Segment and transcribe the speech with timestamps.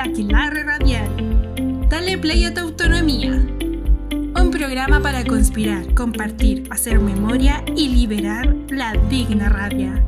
[0.00, 1.08] Aquelarre Radial.
[1.88, 3.32] Dale play a tu autonomía.
[4.12, 10.04] Un programa para conspirar, compartir, hacer memoria y liberar la digna rabia.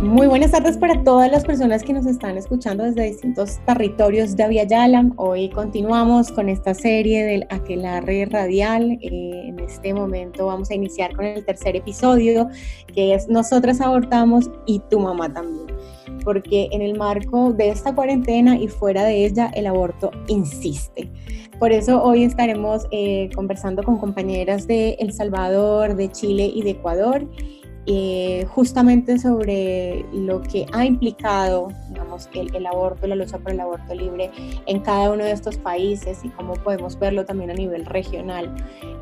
[0.00, 4.44] Muy buenas tardes para todas las personas que nos están escuchando desde distintos territorios de
[4.44, 5.10] Aviala.
[5.16, 8.98] Hoy continuamos con esta serie del Aquelarre Radial.
[9.02, 12.48] Eh, en este momento vamos a iniciar con el tercer episodio,
[12.94, 15.67] que es Nosotras abortamos y tu mamá también.
[16.28, 21.10] Porque en el marco de esta cuarentena y fuera de ella, el aborto insiste.
[21.58, 26.70] Por eso hoy estaremos eh, conversando con compañeras de El Salvador, de Chile y de
[26.72, 27.26] Ecuador
[27.90, 33.60] eh, justamente sobre lo que ha implicado, digamos, el, el, aborto, la lucha por el
[33.60, 34.30] aborto libre
[34.66, 38.54] en cada uno de estos países y cómo podemos verlo también a nivel regional.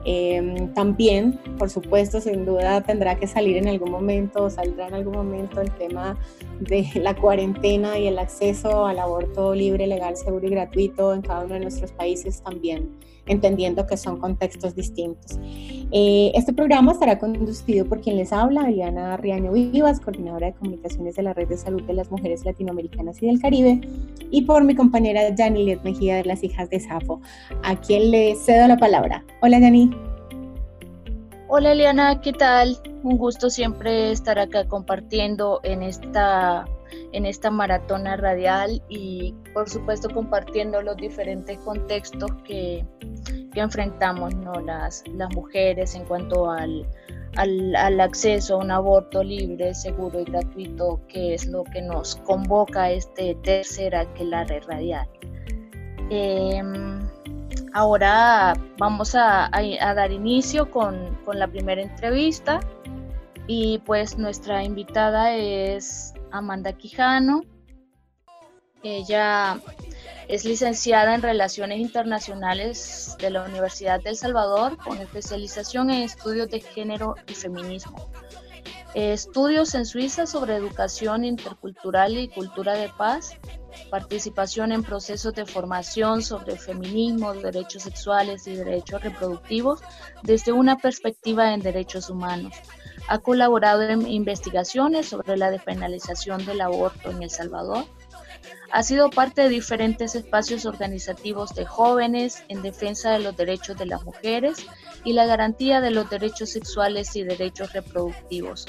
[0.07, 4.95] Eh, también, por supuesto, sin duda tendrá que salir en algún momento, o saldrá en
[4.95, 6.17] algún momento el tema
[6.61, 11.45] de la cuarentena y el acceso al aborto libre, legal, seguro y gratuito en cada
[11.45, 12.97] uno de nuestros países también
[13.27, 15.39] entendiendo que son contextos distintos.
[15.93, 21.17] Eh, este programa estará conducido por quien les habla, Eliana Riaño Vivas, coordinadora de comunicaciones
[21.17, 23.81] de la Red de Salud de las Mujeres Latinoamericanas y del Caribe,
[24.31, 27.21] y por mi compañera Janilet Mejía de las Hijas de Safo,
[27.63, 29.25] a quien le cedo la palabra.
[29.43, 29.91] Hola, Jani.
[31.49, 32.77] Hola, Eliana, ¿qué tal?
[33.05, 36.67] Un gusto siempre estar acá compartiendo en esta
[37.13, 42.85] en esta maratona radial y por supuesto compartiendo los diferentes contextos que,
[43.53, 44.53] que enfrentamos ¿no?
[44.61, 46.87] las, las mujeres en cuanto al,
[47.37, 52.85] al, acceso a un aborto libre, seguro y gratuito, que es lo que nos convoca
[52.85, 55.09] a este tercer aquelarre radial.
[56.11, 57.09] Em,
[57.73, 62.61] ahora vamos a, a, dar inicio con, con la primera entrevista
[63.47, 67.43] y pues nuestra invitada es Amanda Quijano.
[68.83, 69.61] Ella
[70.29, 76.49] es licenciada en Relaciones Internacionales de la Universidad de El Salvador con especialización en estudios
[76.51, 78.11] de género y feminismo.
[78.95, 83.37] Estudios en Suiza sobre educación intercultural y cultura de paz.
[83.91, 89.81] Participación en procesos de formación sobre feminismo, derechos sexuales y derechos reproductivos
[90.23, 92.55] desde una perspectiva en derechos humanos
[93.09, 97.85] ha colaborado en investigaciones sobre la despenalización del aborto en El Salvador.
[98.73, 103.87] Ha sido parte de diferentes espacios organizativos de jóvenes en defensa de los derechos de
[103.87, 104.67] las mujeres
[105.05, 108.67] y la garantía de los derechos sexuales y derechos reproductivos.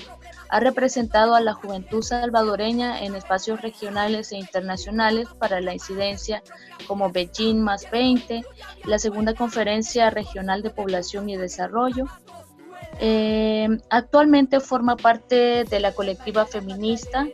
[0.49, 6.43] Ha representado a la juventud salvadoreña en espacios regionales e internacionales para la incidencia
[6.87, 8.45] como Beijing más 20,
[8.85, 12.05] la segunda conferencia regional de población y desarrollo,
[12.99, 17.27] eh, actualmente forma parte de la colectiva feminista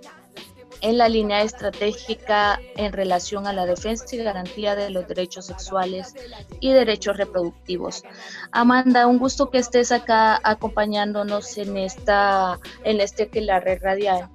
[0.83, 6.13] en la línea estratégica en relación a la defensa y garantía de los derechos sexuales
[6.59, 8.03] y derechos reproductivos.
[8.51, 14.29] Amanda, un gusto que estés acá acompañándonos en esta en este que la red radial.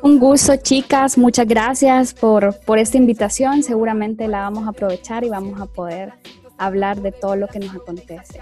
[0.00, 1.18] Un gusto, chicas.
[1.18, 3.62] Muchas gracias por, por esta invitación.
[3.62, 6.14] Seguramente la vamos a aprovechar y vamos a poder
[6.56, 8.40] hablar de todo lo que nos acontece.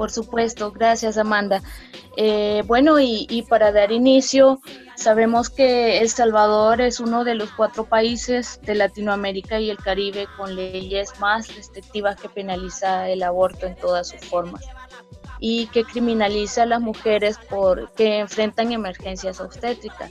[0.00, 1.60] Por supuesto, gracias Amanda.
[2.16, 4.62] Eh, bueno, y, para dar inicio,
[4.96, 10.26] sabemos que El Salvador es uno de los cuatro países de Latinoamérica y el Caribe
[10.38, 14.64] con leyes más restrictivas que penaliza el aborto en todas sus formas
[15.38, 20.10] y que criminaliza a las mujeres por, que enfrentan emergencias obstétricas.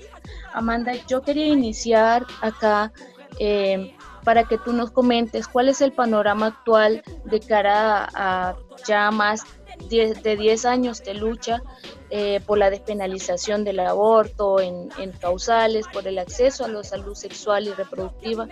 [0.53, 2.91] Amanda, yo quería iniciar acá
[3.39, 9.09] eh, para que tú nos comentes cuál es el panorama actual de cara a, ya
[9.09, 9.43] más
[9.89, 11.61] de 10 años de lucha
[12.09, 14.89] eh, por la despenalización del aborto en,
[15.19, 18.47] causales, por el acceso a la salud sexual y reproductiva,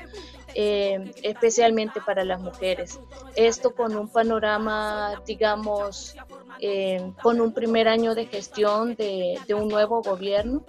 [0.54, 3.00] eh, especialmente para las mujeres.
[3.36, 6.16] Esto con un panorama, digamos,
[6.60, 10.64] eh, con un primer año de gestión de, un nuevo gobierno.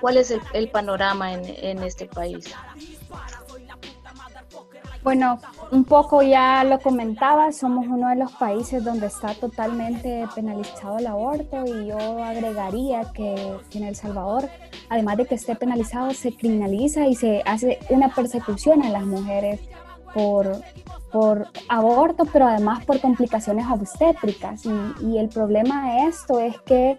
[0.00, 2.54] ¿Cuál es el, panorama en, en este país?
[5.08, 5.38] Bueno,
[5.70, 11.06] un poco ya lo comentaba, somos uno de los países donde está totalmente penalizado el
[11.06, 14.50] aborto y yo agregaría que, en El Salvador,
[14.90, 19.60] además de que esté penalizado, se criminaliza y se hace una persecución a las mujeres
[20.12, 20.60] por,
[21.10, 24.66] por aborto, pero además por complicaciones obstétricas.
[24.66, 26.98] Y, y el problema de esto es que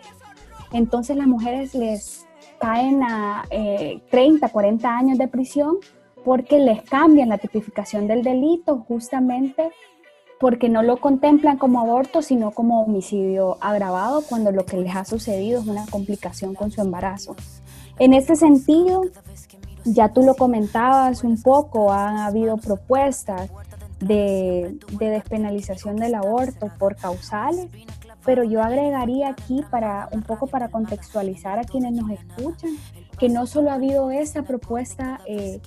[0.72, 2.26] entonces las mujeres les
[2.60, 3.44] caen a
[4.10, 5.78] 30, eh, 40 años de prisión
[6.24, 9.71] porque les cambian la tipificación del delito justamente
[10.39, 15.04] porque no lo contemplan como aborto, sino como homicidio agravado cuando lo que les ha
[15.04, 17.36] sucedido es una complicación con su embarazo.
[18.00, 19.01] En este sentido,
[19.83, 23.50] ya tú lo comentabas un poco, han habido propuestas
[24.00, 27.68] de, despenalización del aborto por causales,
[28.25, 32.72] pero yo agregaría aquí para un poco para contextualizar a quienes nos escuchan,
[33.18, 35.60] que no solo ha habido esa propuesta eh,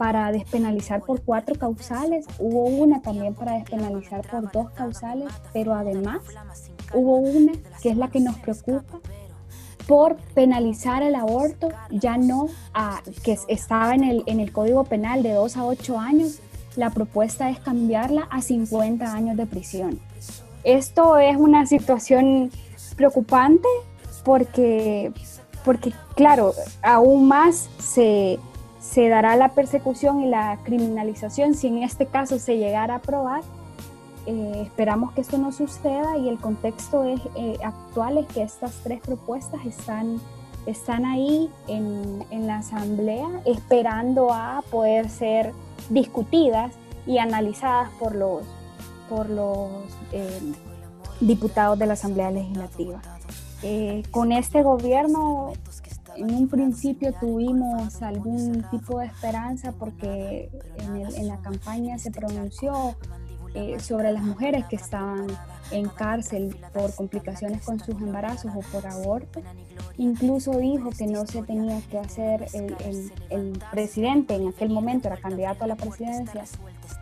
[0.00, 6.22] para despenalizar por cuatro causales, hubo una también para despenalizar por dos causales, pero además
[6.94, 7.52] hubo una
[7.82, 8.98] que es la que nos preocupa
[9.86, 15.22] por penalizar el aborto, ya no a, que estaba en el, en el Código Penal
[15.22, 16.38] de 2 a 8 años,
[16.76, 20.00] la propuesta es cambiarla a 50 años de prisión.
[20.64, 22.50] Esto es una situación
[22.96, 23.68] preocupante
[24.24, 25.12] porque,
[25.62, 28.38] porque claro, aún más se,
[28.80, 33.42] se dará la persecución y la criminalización si en este caso se llegara a aprobar.
[34.26, 38.72] Eh, esperamos que esto no suceda y el contexto es, eh, actual es que estas
[38.82, 40.20] tres propuestas están,
[40.66, 45.52] están ahí en, en, la Asamblea esperando a poder ser
[45.88, 46.74] discutidas
[47.06, 48.42] y analizadas por los,
[49.08, 49.70] por los
[50.12, 50.52] eh,
[51.20, 53.00] diputados de la Asamblea Legislativa.
[54.10, 55.52] con este gobierno
[56.20, 62.94] en un principio tuvimos algún tipo de esperanza porque en, la campaña se pronunció
[63.54, 65.26] eh, sobre las mujeres que estaban
[65.70, 69.40] en cárcel por complicaciones con sus embarazos o por aborto.
[69.96, 75.16] Incluso dijo que no se tenía que hacer el, el, presidente, en aquel momento era
[75.16, 76.44] candidato a la presidencia,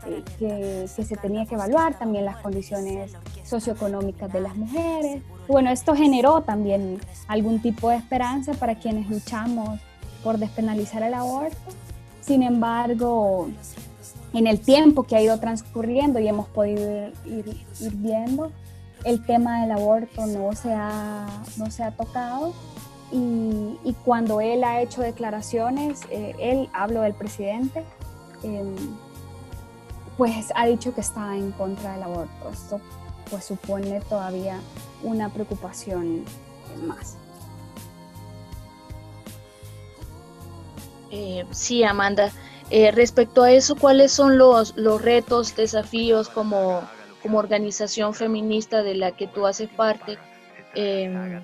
[0.07, 3.13] eh, que, se tenía que evaluar también las condiciones
[3.45, 5.23] socioeconómicas de las mujeres.
[5.49, 9.81] Bueno, esto generó también algún tipo de esperanza para quienes luchamos
[10.23, 11.57] por despenalizar el aborto.
[12.21, 13.49] Sin embargo,
[14.35, 17.57] en el tiempo que ha ido transcurriendo y hemos podido ir,
[17.95, 18.53] viendo,
[19.05, 22.53] el tema del aborto no se ha, no se ha tocado
[23.11, 27.85] y, cuando él ha hecho declaraciones, eh, él, hablo del presidente,
[28.43, 28.75] em,
[30.19, 32.51] pues ha dicho que está en contra del aborto.
[32.53, 32.81] Esto
[33.31, 34.61] pues supone todavía
[35.03, 36.25] una preocupación
[36.87, 37.17] más.
[41.11, 42.31] Eh, sí, Amanda.
[42.71, 46.83] Eh, respecto a eso, ¿cuáles son los, los retos, desafíos como,
[47.23, 50.19] como organización feminista de la que tú haces parte?
[50.75, 51.43] Em,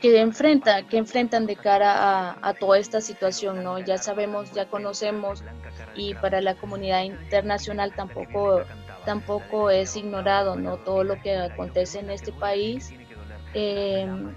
[0.00, 3.78] que enfrenta, que enfrentan de cara a, a, toda esta situación, ¿no?
[3.78, 5.42] Ya sabemos, ya conocemos
[5.94, 8.62] y para la comunidad internacional tampoco,
[9.04, 10.78] tampoco es ignorado, ¿no?
[10.78, 12.92] Todo lo que acontece en este país.
[13.54, 14.34] Em,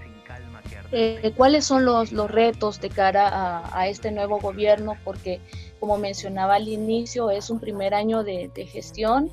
[0.92, 5.42] eh, cuáles son los, los, retos de cara a, este nuevo gobierno, porque
[5.80, 9.32] como mencionaba al inicio, es un primer año de, de gestión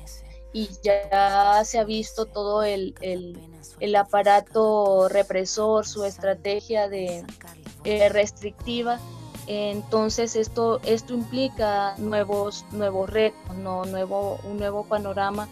[0.55, 3.37] y ya se ha visto todo el, el,
[3.81, 7.25] el aparato represor, su estrategia de
[7.83, 8.99] eh, restrictiva.
[9.47, 13.85] Entonces esto, esto implica nuevos, nuevos retos, ¿no?
[13.85, 15.47] nuevo, un nuevo panorama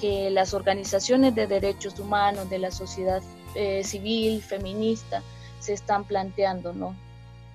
[0.00, 3.22] que las organizaciones de derechos humanos, de la sociedad
[3.54, 5.22] eh, civil, feminista,
[5.60, 6.94] se están planteando, ¿no?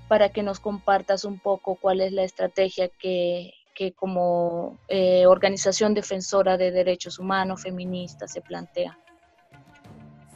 [0.08, 5.94] Para que nos compartas un poco cuál es la estrategia que, que como eh, organización
[5.94, 8.98] defensora de derechos humanos, feminista, se plantea.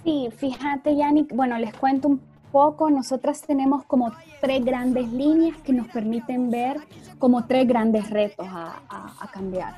[0.04, 5.74] Sí, fíjate, Yannick, bueno, les cuento un poco, nosotras tenemos como tres grandes líneas que
[5.74, 6.78] nos permiten ver
[7.19, 9.74] como tres grandes retos a, cambiar.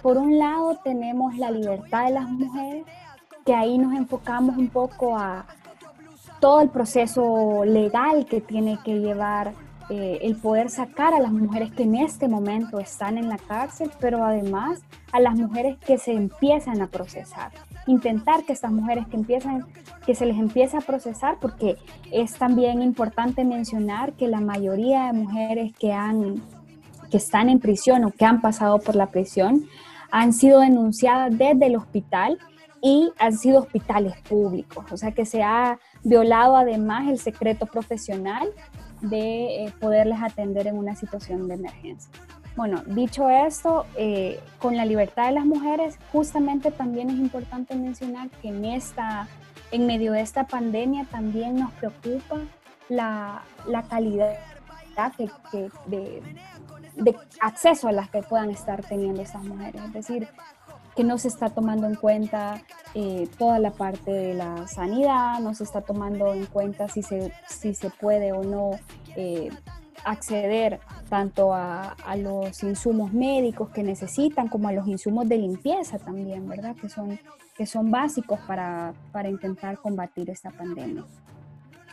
[0.00, 2.86] Por un lado tenemos la libertad de las mujeres,
[3.44, 5.44] que ahí nos enfocamos un poco a,
[6.40, 9.52] todo el proceso legal que tiene que llevar
[9.90, 13.90] eh, el poder sacar a las mujeres que en este momento están en la cárcel,
[14.00, 14.80] pero además
[15.12, 17.52] a las mujeres que se empiezan a procesar.
[17.86, 19.66] Intentar que estas mujeres que empiezan,
[20.06, 21.76] que se les empiece a procesar, porque
[22.10, 26.42] es también importante mencionar que la mayoría de mujeres que han
[27.10, 29.66] que están en prisión o que han pasado por la prisión
[30.10, 32.38] han sido denunciadas desde el hospital
[32.80, 38.48] y han sido hospitales públicos, o sea que se ha violado además el secreto profesional
[39.02, 42.10] de eh, poderles atender en una situación de emergencia.
[42.56, 48.28] Bueno, dicho esto, eh, con la libertad de las mujeres, justamente también es importante mencionar
[48.28, 49.26] que en, esta,
[49.70, 52.40] en medio de esta pandemia también nos preocupa
[52.88, 54.36] la, la calidad
[55.86, 56.22] de,
[56.96, 59.82] de acceso a las que puedan estar teniendo esas mujeres.
[59.82, 60.28] Es decir,
[60.94, 62.62] que no se está tomando en cuenta
[62.94, 67.32] eh, toda la parte de la sanidad, no se está tomando en cuenta si se,
[67.48, 68.72] si se puede o no
[69.16, 69.50] eh,
[70.04, 76.48] acceder tanto a, los insumos médicos que necesitan como a los insumos de limpieza también,
[76.48, 76.74] ¿verdad?
[76.76, 77.18] Que son,
[77.56, 81.04] que son básicos para, para intentar combatir esta pandemia.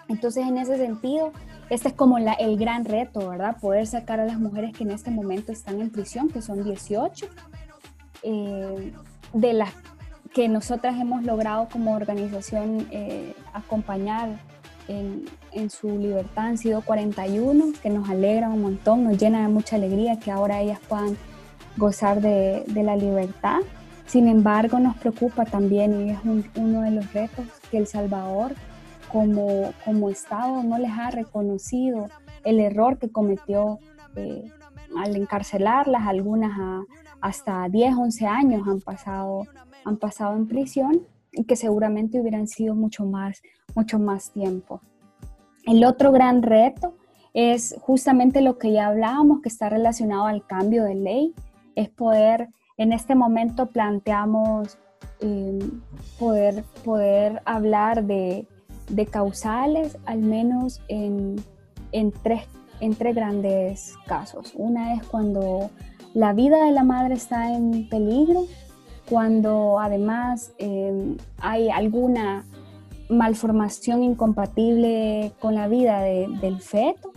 [0.08, 1.32] Entonces, en ese sentido,
[1.70, 3.58] este es como la, el gran reto, ¿verdad?
[3.60, 7.28] Poder sacar a las mujeres que en este momento están en prisión, que son 18,
[8.24, 8.94] eh,
[9.34, 9.70] de las
[10.34, 14.40] que nosotras hemos logrado como organización eh, acompañar
[14.90, 19.76] en, su libertad han sido 41, que nos alegra un montón, nos llena de mucha
[19.76, 21.16] alegría que ahora ellas puedan
[21.78, 23.60] gozar de, la libertad.
[24.08, 26.20] Sin embargo, nos preocupa también, y es
[26.56, 28.54] uno de los retos, que El Salvador
[29.12, 32.08] como, como Estado no les ha reconocido
[32.44, 33.80] el error que cometió
[34.16, 34.52] eh,
[34.98, 36.52] al encarcelarlas, algunas
[37.22, 39.46] hasta 10, 11 años han pasado,
[39.86, 43.42] han pasado en prisión y que seguramente hubieran sido mucho más,
[43.76, 44.82] mucho más tiempo.
[45.66, 46.96] El otro gran reto
[47.34, 51.34] es justamente lo que ya hablábamos, que está relacionado al cambio de ley,
[51.76, 54.78] es poder, en este momento planteamos
[55.22, 55.60] em,
[56.18, 58.48] poder, poder hablar de,
[58.90, 61.36] de, causales, al menos en,
[61.92, 62.44] en, tres,
[62.80, 64.54] en tres grandes casos.
[64.56, 65.70] Una es cuando
[66.14, 68.46] la vida de la madre está en peligro,
[69.10, 72.46] cuando además em, hay alguna
[73.10, 77.12] malformación incompatible con la vida del feto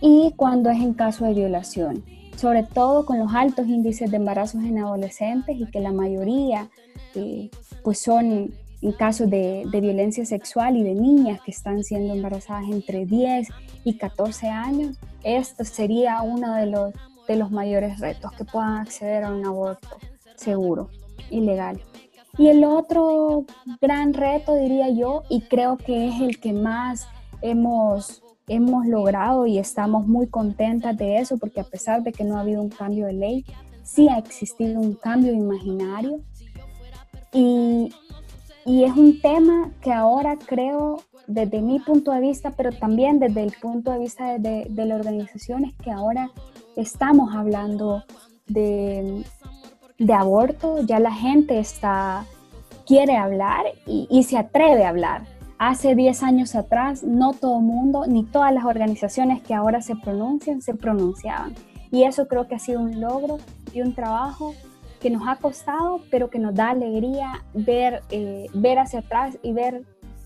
[0.00, 2.04] y cuando es en caso de violación,
[2.36, 6.68] sobre todo con los altos índices de embarazos en adolescentes y que la mayoría
[7.14, 7.50] eh,
[7.84, 12.64] pues son en casos de, de, violencia sexual y de niñas que están siendo embarazadas
[12.70, 13.48] entre 10
[13.84, 16.94] y 14 años, esto sería uno de los,
[17.28, 19.98] de los mayores retos, que puedan acceder a un aborto
[20.36, 20.88] seguro
[21.30, 21.78] ilegal.
[22.38, 23.44] Y el otro
[23.80, 27.06] gran reto, diría yo, y creo que es el que más
[27.42, 32.36] hemos, hemos logrado y estamos muy contentas de eso, porque a pesar de que no
[32.36, 33.44] ha habido un cambio de ley,
[33.82, 36.20] sí ha existido un cambio imaginario.
[37.32, 37.92] Y,
[38.64, 43.42] y es un tema que ahora creo, desde mi punto de vista, pero también desde
[43.42, 46.30] el punto de vista de, de la organización, es que ahora
[46.76, 48.02] estamos hablando
[48.46, 49.24] de,
[50.00, 52.24] de aborto, ya la gente está,
[52.86, 55.24] quiere hablar y, se atreve a hablar.
[55.58, 59.94] Hace 10 años atrás, no todo el mundo, ni todas las organizaciones que ahora se
[59.94, 61.54] pronuncian, se pronunciaban.
[61.92, 63.38] Y eso creo que ha sido un logro
[63.74, 64.54] y un trabajo
[65.00, 69.52] que nos ha costado, pero que nos da alegría ver, eh, ver hacia atrás y
[69.52, 69.82] ver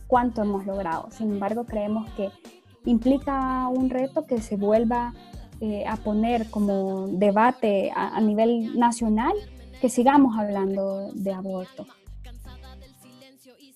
[0.07, 1.09] cuánto hemos logrado.
[1.11, 2.31] Sin embargo, creemos que
[2.85, 5.15] implica un reto que se vuelva
[5.61, 9.35] eh, a poner como debate a nivel nacional
[9.85, 11.87] que sigamos hablando de aborto.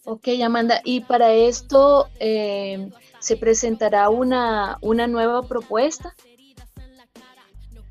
[0.06, 2.88] Ok, Amanda, y para esto eh,
[3.18, 6.14] se presentará una, una nueva propuesta.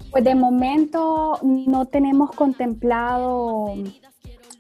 [0.09, 3.75] Pues de momento no tenemos contemplado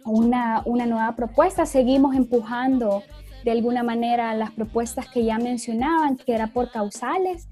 [0.05, 3.01] una, una, nueva propuesta, seguimos empujando
[3.43, 7.47] de alguna manera las propuestas que ya mencionaban, que era por causales,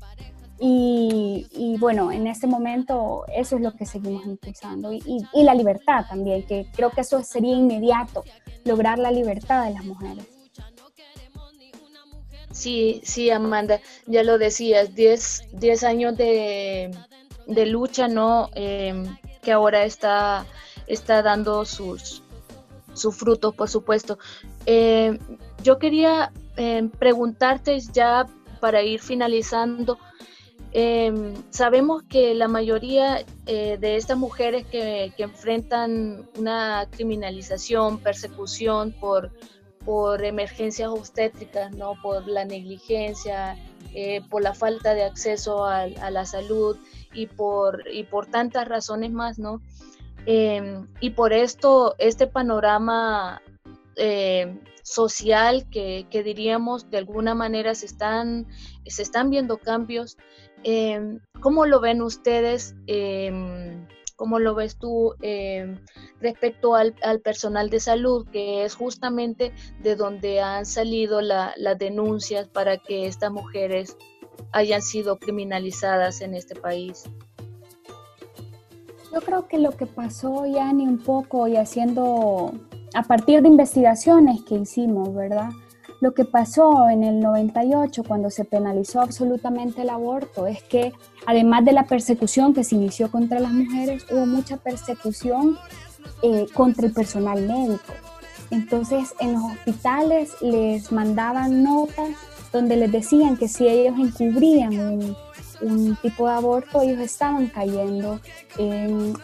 [0.59, 5.01] y, bueno, en este momento eso es lo que seguimos impulsando y,
[5.33, 8.23] y, la libertad también, que creo que eso sería inmediato,
[8.63, 10.25] lograr la libertad de las mujeres.
[12.55, 16.89] Sí, sí, Amanda, ya lo decías, 10 años de,
[17.47, 18.49] de, lucha, ¿no?
[18.55, 20.45] Em, que ahora está,
[20.87, 22.23] está dando sus,
[22.93, 24.17] sus frutos, por supuesto.
[24.65, 25.19] Em,
[25.63, 28.25] yo quería em, preguntarte ya
[28.61, 29.97] para ir finalizando,
[30.77, 39.31] Em, sabemos que la mayoría eh, de estas mujeres que, enfrentan una criminalización, persecución por,
[39.85, 41.93] por emergencias obstétricas, ¿no?
[42.03, 43.57] por la negligencia,
[43.93, 46.75] eh, por la falta de acceso a, la salud
[47.13, 49.61] y por, y por tantas razones más, ¿no?
[50.25, 53.41] Em, y por esto, este panorama
[53.95, 58.45] eh, social que, que, diríamos de alguna manera se están,
[58.85, 60.17] se están viendo cambios
[60.67, 62.73] Em, ¿Cómo lo ven ustedes?
[62.87, 65.77] Em, ¿Cómo lo ves tú em,
[66.19, 69.53] respecto al, personal de salud, que es justamente
[69.83, 73.95] de donde han salido las denuncias para que estas mujeres
[74.53, 77.03] hayan sido criminalizadas en este país?
[79.13, 82.53] Yo creo que lo que pasó, Yani, un poco y haciendo,
[82.95, 85.49] a partir de investigaciones que hicimos, ¿verdad?
[86.05, 90.93] Lo que pasó en el 98, cuando se penalizó absolutamente el aborto, es que
[91.25, 95.57] además de la persecución que se inició contra las mujeres, hubo mucha persecución
[96.21, 97.91] eh, contra el personal médico.
[98.51, 102.11] Entonces, en los hospitales les mandaban notas
[102.53, 105.15] donde les decían que si ellos encubrían
[105.61, 108.19] un tipo de aborto, ellos estaban cayendo
[108.59, 109.17] en,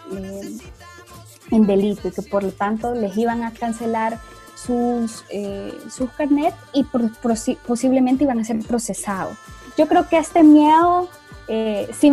[1.52, 4.18] en, delito y que por lo tanto les iban a cancelar
[4.66, 9.38] sus, eh, sus carnet y posiblemente iban a ser procesados.
[9.78, 11.10] Yo creo que este miedo
[11.48, 12.12] eh, se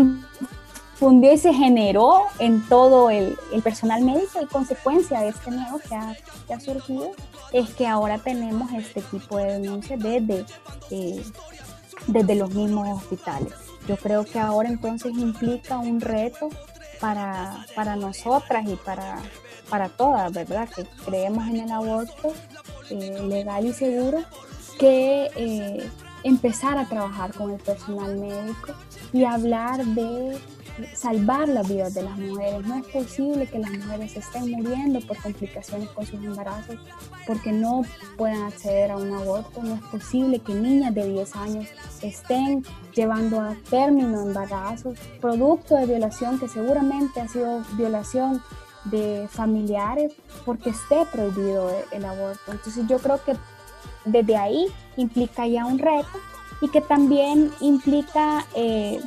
[0.95, 5.95] fundió y se generó en todo el, personal médico y consecuencia de este miedo que
[5.95, 7.13] ha, que ha, surgido
[7.53, 10.45] es que ahora tenemos este tipo de denuncias desde,
[10.91, 11.23] eh,
[12.07, 13.53] desde los mismos hospitales.
[13.87, 16.49] Yo creo que ahora entonces implica un reto
[17.01, 19.19] para, para nosotras y para,
[19.69, 20.69] para todas, ¿verdad?
[20.69, 22.33] Que creemos en el aborto
[22.91, 24.23] eh, legal y seguro,
[24.79, 25.91] que eh,
[26.25, 28.75] empezar a trabajar con el personal médico
[29.13, 30.39] y hablar de
[30.95, 32.67] salvar las vidas de las mujeres.
[32.67, 36.77] No es posible que las mujeres estén muriendo por complicaciones con sus embarazos
[37.27, 37.83] porque no
[38.17, 39.63] puedan acceder a un aborto.
[39.63, 41.67] No es posible que niñas de 10 años
[42.03, 48.43] estén llevando a término embarazos producto de violación que seguramente ha sido violación
[48.85, 50.13] de familiares
[50.45, 52.53] porque esté prohibido el aborto.
[52.53, 53.37] Entonces yo creo que
[54.05, 54.67] desde ahí
[54.97, 56.09] implica ya un reto
[56.61, 59.01] y que también implica eh,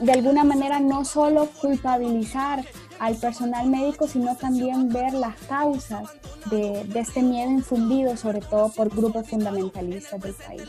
[0.00, 2.64] de alguna manera no solo culpabilizar
[2.98, 6.10] al personal médico, sino también ver las causas
[6.46, 10.68] de, de este miedo infundido, sobre todo por grupos fundamentalistas del país.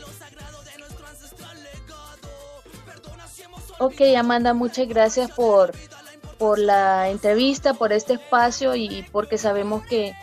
[3.82, 5.72] Ok, Amanda, muchas gracias por,
[6.40, 10.14] por la entrevista, por este espacio y porque sabemos que,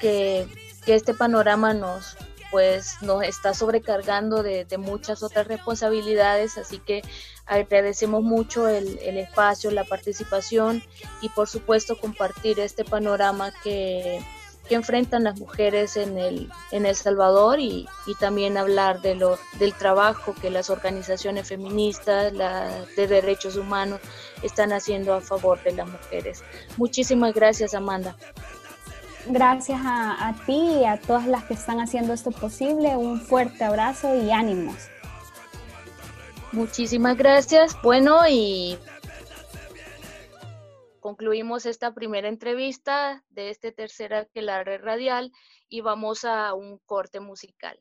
[0.00, 0.48] que,
[0.86, 2.16] este panorama nos,
[2.50, 7.02] pues nos está sobrecargando de, muchas otras responsabilidades, así que
[7.46, 10.82] agradecemos mucho el, espacio, la participación
[11.22, 14.20] y por supuesto compartir este panorama que,
[14.74, 17.86] enfrentan las mujeres en El, en el Salvador y,
[18.18, 22.32] también hablar de lo, del trabajo que las organizaciones feministas,
[22.96, 24.00] de derechos humanos
[24.42, 26.42] están haciendo a favor de las mujeres.
[26.76, 28.16] Muchísimas gracias, Amanda
[29.26, 32.96] gracias a, ti y a todas las que están haciendo esto posible.
[32.96, 34.76] Un fuerte abrazo y ánimos.
[36.52, 37.76] Muchísimas gracias.
[37.82, 38.78] Bueno, y
[41.10, 45.32] concluimos esta primera entrevista de este tercer aquelarre radial
[45.68, 47.80] y vamos a un corte musical.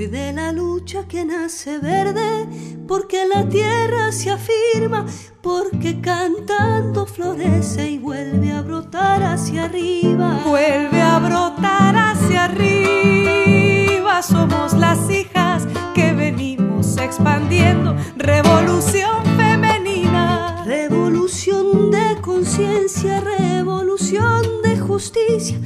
[0.00, 2.46] Soy de la lucha que nace verde,
[2.88, 5.04] porque la tierra se afirma,
[5.42, 10.40] porque cantando florece y vuelve a brotar hacia arriba.
[10.46, 20.64] Vuelve a brotar hacia arriba, somos las hijas que venimos expandiendo revolución femenina.
[20.64, 25.60] Revolución de conciencia, revolución de justicia,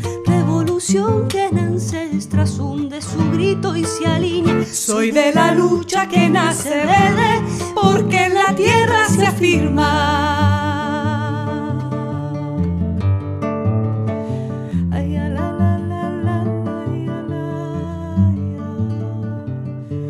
[0.86, 4.66] que en ancestras hunde su grito y se alinea.
[4.66, 7.40] Soy de la lucha que nace verde,
[7.74, 10.50] porque en la tierra se afirma.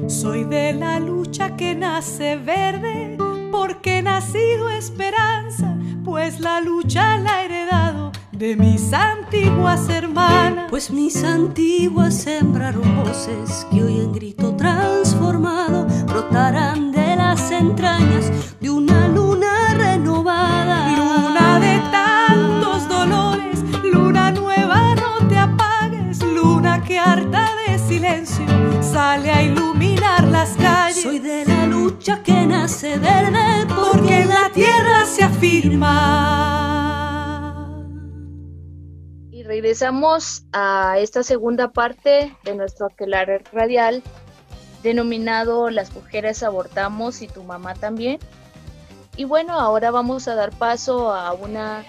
[0.09, 3.17] Soy de la lucha que nace verde,
[3.53, 7.84] porque nacido esperanza, pues la lucha la he heredado
[8.37, 10.67] de mis antiguas hermanas.
[10.71, 18.71] Pues mis antiguas sembraron voces que hoy en grito transformado brotarán de las entrañas de
[18.71, 20.89] una luna renovada.
[20.97, 28.47] Luna de tantos dolores, luna nueva, no te apagues, luna que harta de silencio
[28.83, 31.03] sale a iluminar las calles.
[31.03, 36.74] Soy de la lucha que nace verde porque en la tierra se afirma
[39.55, 44.03] regresamos a esta segunda parte de nuestro aquelarre radial
[44.83, 48.19] denominado Las mujeres abortamos y tu mamá también.
[49.17, 51.85] Y bueno, ahora vamos a dar paso a una,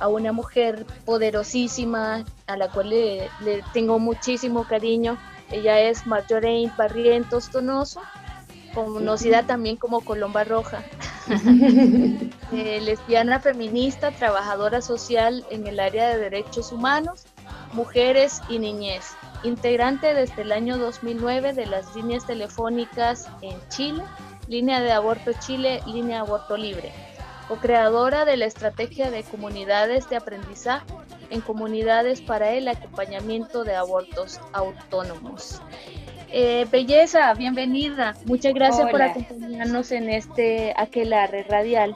[0.00, 5.16] a una mujer poderosísima a la cual le, le tengo muchísimo cariño.
[5.52, 8.00] Ella es Marjorie Barrientos Tonoso
[8.74, 10.82] conocida también como Colomba Roja.
[12.52, 17.24] Eh, lesbiana feminista, trabajadora social en el área de derechos humanos,
[17.72, 19.16] mujeres y niñez.
[19.42, 24.04] Integrante desde el año 2009 de las líneas telefónicas en Chile,
[24.46, 26.92] Línea de Aborto Chile, Línea Aborto Libre.
[27.48, 30.86] Co-creadora de la estrategia de comunidades de aprendizaje
[31.30, 35.60] en comunidades para el acompañamiento de abortos autónomos.
[36.36, 38.12] Eh, belleza, bienvenida.
[38.24, 41.94] Muchas gracias por acompañarnos en este aquelarre radial.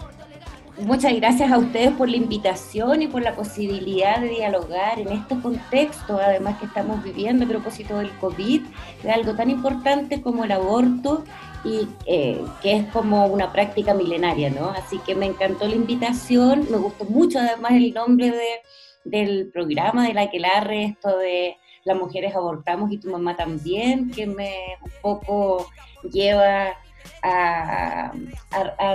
[0.81, 5.37] muchas gracias a ustedes por la invitación y por la posibilidad de dialogar en este
[5.41, 8.63] contexto, además que estamos viviendo a propósito del COVID,
[9.03, 11.25] de algo tan importante como el aborto
[11.65, 14.71] y eh, que es como una práctica milenaria, ¿no?
[14.71, 18.61] Así que me encantó la invitación, me gustó mucho además el nombre de,
[19.03, 24.11] del programa de la que larre, esto de las mujeres abortamos y tu mamá también,
[24.11, 25.71] que me un poco
[26.13, 26.77] lleva
[27.23, 28.13] a,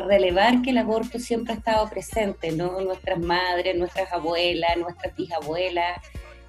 [0.08, 2.80] relevar que el aborto siempre ha estado presente, ¿no?
[2.82, 6.00] Nuestras madres, nuestras abuelas, nuestras bisabuelas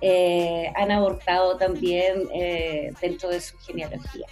[0.01, 4.27] eh, han abortado también eh, dentro de su genealogía.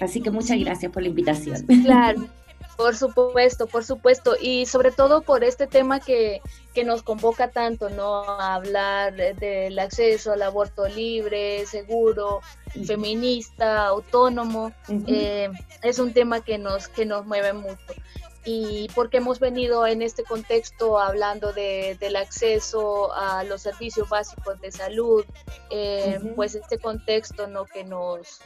[0.00, 1.66] Así que muchas gracias por la invitación.
[1.84, 2.28] Claro,
[2.76, 4.36] por supuesto, por supuesto.
[4.40, 6.40] Y sobre todo por este tema que,
[6.74, 8.24] que nos convoca tanto, ¿no?
[8.24, 12.40] A hablar del acceso al aborto libre, seguro,
[12.84, 14.72] feminista, autónomo.
[15.06, 15.48] Eh,
[15.82, 17.94] es un tema que nos, que nos mueve mucho.
[18.44, 24.60] Y porque hemos venido en este contexto hablando de, del acceso a los servicios básicos
[24.60, 25.24] de salud,
[25.70, 27.64] eh, pues este contexto ¿no?
[27.64, 28.40] que nos,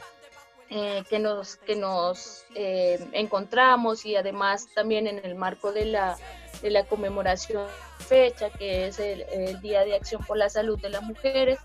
[0.73, 6.17] eh, que nos, que nos eh, encontramos y además también en el marco de la,
[6.61, 7.67] de la conmemoración
[7.99, 11.59] fecha que es el, Día de Acción por la Salud de las Mujeres.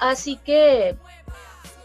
[0.00, 0.96] Así que,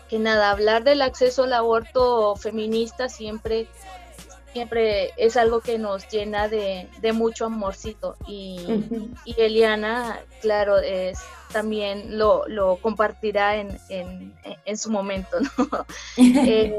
[0.10, 3.68] que nada, hablar del acceso al aborto feminista siempre
[4.56, 8.66] siempre es algo que nos llena de, mucho amorcito y,
[9.26, 11.20] y, Eliana, claro, es
[11.52, 15.86] también lo, lo compartirá en, en, su momento, ¿no?
[16.18, 16.74] Eh,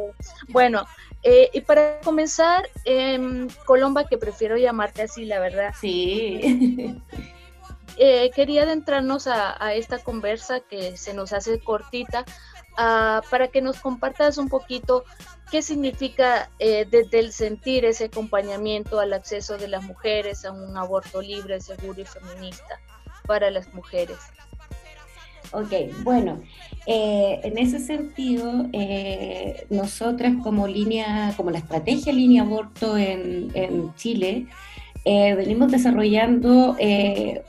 [0.49, 0.87] bueno,
[1.23, 5.75] eh, y para comenzar, eh, Colomba, que prefiero llamarte así, la verdad.
[5.79, 7.03] Sí.
[7.99, 12.27] Eh, quería adentrarnos a, a, esta conversa que se nos hace cortita,
[12.77, 15.05] ah, para que nos compartas un poquito
[15.51, 20.77] ¿Qué significa eh, desde el sentir ese acompañamiento al acceso de las mujeres a un
[20.77, 22.81] aborto libre, seguro y feminista
[23.27, 24.17] para las mujeres?
[25.53, 26.43] Ok, bueno,
[26.87, 33.95] eh, en ese sentido, eh, nosotras como línea, como la estrategia línea aborto en, en
[33.95, 34.47] Chile,
[35.05, 36.77] venimos desarrollando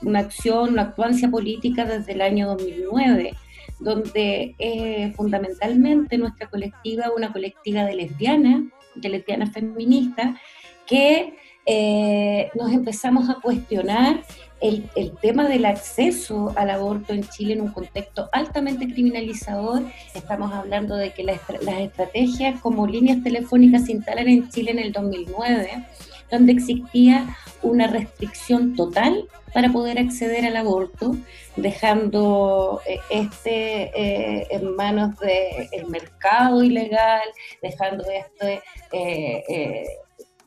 [0.03, 3.33] una acción, una actuancia política desde el año 2009
[3.79, 8.63] donde eh, fundamentalmente nuestra colectiva una colectiva de lesbianas,
[8.95, 10.39] de lesbianas feministas,
[10.85, 11.35] que
[11.65, 14.23] eh, nos empezamos a cuestionar
[14.61, 19.83] el, el, tema del acceso al aborto en Chile en un contexto altamente criminalizador.
[20.15, 21.41] Estamos hablando de que las
[21.79, 25.85] estrategias como líneas telefónicas se instalan en Chile en el 2009
[26.31, 31.15] donde existía una restricción total para poder acceder al aborto,
[31.55, 37.27] dejando eh, este eh, en manos del mercado ilegal,
[37.61, 38.61] dejando este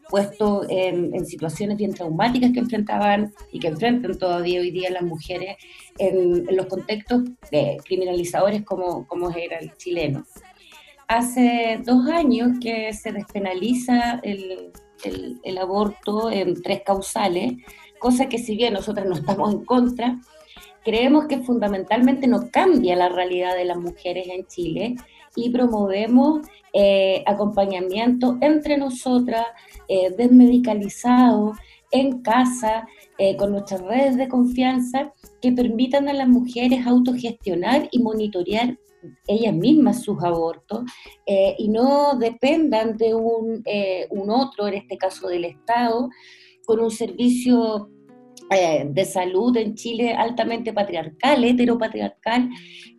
[0.09, 5.57] puesto en, situaciones bien traumáticas que enfrentaban y que enfrentan todavía hoy día las mujeres
[5.99, 7.23] en, los contextos
[7.85, 10.25] criminalizadores como, como era el chileno.
[11.11, 14.71] Hace dos años que se despenaliza el
[15.05, 17.55] el, aborto en tres causales,
[17.99, 20.19] cosa que si bien nosotros no estamos en contra,
[20.85, 24.97] creemos que fundamentalmente no cambia la realidad de las mujeres en Chile
[25.37, 29.47] y promovemos eh, acompañamiento entre nosotras,
[29.89, 31.55] eh, desmedicalizado,
[31.93, 32.87] en casa,
[33.19, 38.79] eh, con nuestras redes de confianza, que permitan a las mujeres autogestionar y monitorear
[39.27, 40.83] ellas mismas sus abortos
[41.27, 46.09] eh, y no dependan de un, eh, un, otro, en este caso del Estado,
[46.67, 47.91] con un servicio
[48.51, 52.51] eh, de salud en Chile altamente patriarcal, heteropatriarcal,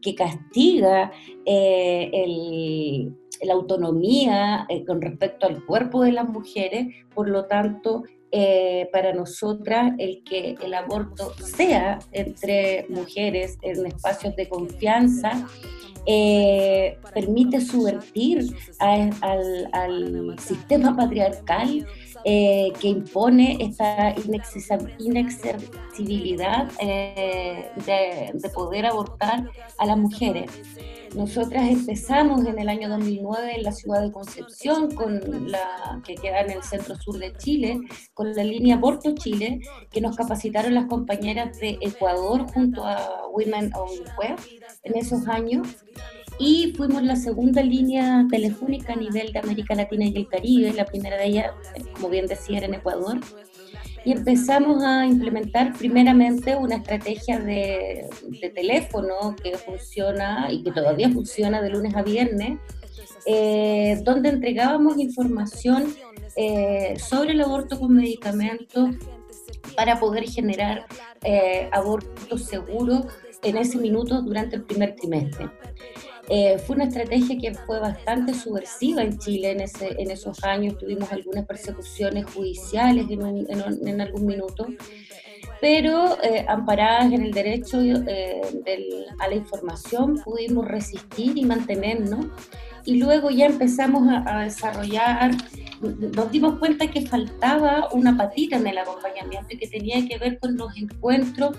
[0.02, 1.12] que castiga
[1.46, 8.04] el, la autonomía con respecto al cuerpo de las mujeres, por lo tanto,
[8.94, 15.48] para nosotras el que el aborto sea entre mujeres en espacios de confianza
[16.06, 21.86] eh, permite subvertir al, sistema patriarcal
[22.24, 24.14] eh, que impone esta
[25.00, 30.52] inaccesibilidad eh, de, de, poder abortar a las mujeres.
[31.16, 35.20] Nosotras empezamos en el año 2009 en la ciudad de Concepción, con
[35.52, 37.82] la, que queda en el centro sur de Chile,
[38.14, 43.74] con la línea Aborto Chile, que nos capacitaron las compañeras de Ecuador junto a Women
[43.76, 44.40] on Web
[44.84, 45.68] en esos años
[46.42, 50.86] y fuimos la segunda línea telefónica a nivel de América Latina y el Caribe, la
[50.86, 51.52] primera de ellas,
[51.94, 53.20] como bien decía, era en Ecuador.
[54.04, 58.10] Y empezamos a implementar primeramente una estrategia de,
[58.56, 62.58] teléfono que funciona y que todavía funciona de lunes a viernes,
[63.28, 65.94] eh, donde entregábamos información
[66.36, 68.90] eh, sobre el aborto con medicamentos
[69.76, 70.88] para poder generar
[71.24, 73.06] eh, abortos seguros
[73.44, 75.48] en ese minuto durante el primer trimestre.
[76.28, 80.78] Fue una estrategia que fue bastante subversiva en Chile en, ese, en esos años.
[80.78, 84.68] Tuvimos algunas persecuciones judiciales en, en algún minuto
[85.62, 88.42] pero eh, amparadas en el derecho eh,
[89.20, 92.26] a la información pudimos resistir y mantenernos
[92.84, 95.32] y luego ya empezamos a, desarrollar,
[95.82, 100.56] nos dimos cuenta que faltaba una patita en el acompañamiento que tenía que ver con
[100.56, 101.58] los encuentros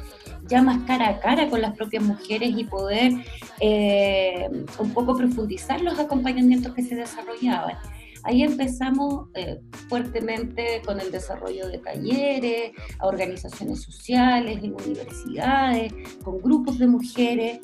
[0.49, 3.13] ya más cara a cara con las propias mujeres y poder
[3.61, 7.77] eh, un poco profundizar los acompañamientos que se desarrollaban.
[8.25, 16.41] Ahí empezamos eh, fuertemente con el desarrollo de talleres, a organizaciones sociales, en universidades, con
[16.41, 17.61] grupos de mujeres.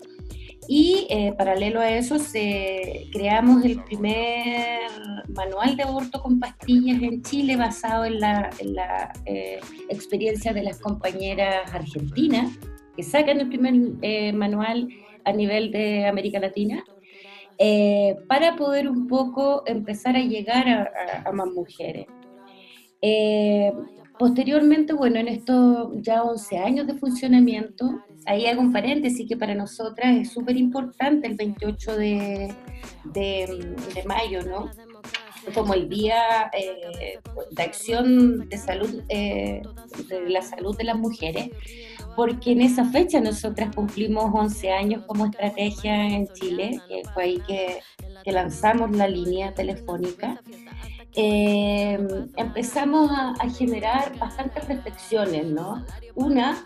[0.68, 2.16] Y eh, paralelo a eso,
[3.12, 4.80] creamos el primer
[5.30, 8.50] manual de aborto con pastillas en Chile basado en la,
[9.24, 12.52] eh, experiencia de las compañeras argentinas
[12.94, 14.88] que sacan el primer manual
[15.24, 16.84] a nivel de América Latina
[17.60, 20.68] eh, para poder un poco empezar a llegar
[21.24, 22.06] a, más mujeres.
[23.02, 23.72] Eh,
[24.16, 29.54] posteriormente, bueno, en estos ya 11 años de funcionamiento, ahí hago un paréntesis que para
[29.54, 32.54] nosotras es súper importante el 28 de,
[33.04, 34.70] de, mayo, ¿no?
[35.54, 37.18] como el Día eh,
[37.50, 39.62] de Acción de Salud, de
[40.28, 41.50] la Salud de las Mujeres,
[42.14, 47.42] porque en esa fecha nosotras cumplimos 11 años como estrategia en Chile, que fue ahí
[47.46, 47.80] que,
[48.30, 50.42] lanzamos la línea telefónica.
[51.14, 51.98] Eh,
[52.36, 55.82] empezamos a, generar bastantes reflexiones, ¿no?
[56.14, 56.62] Una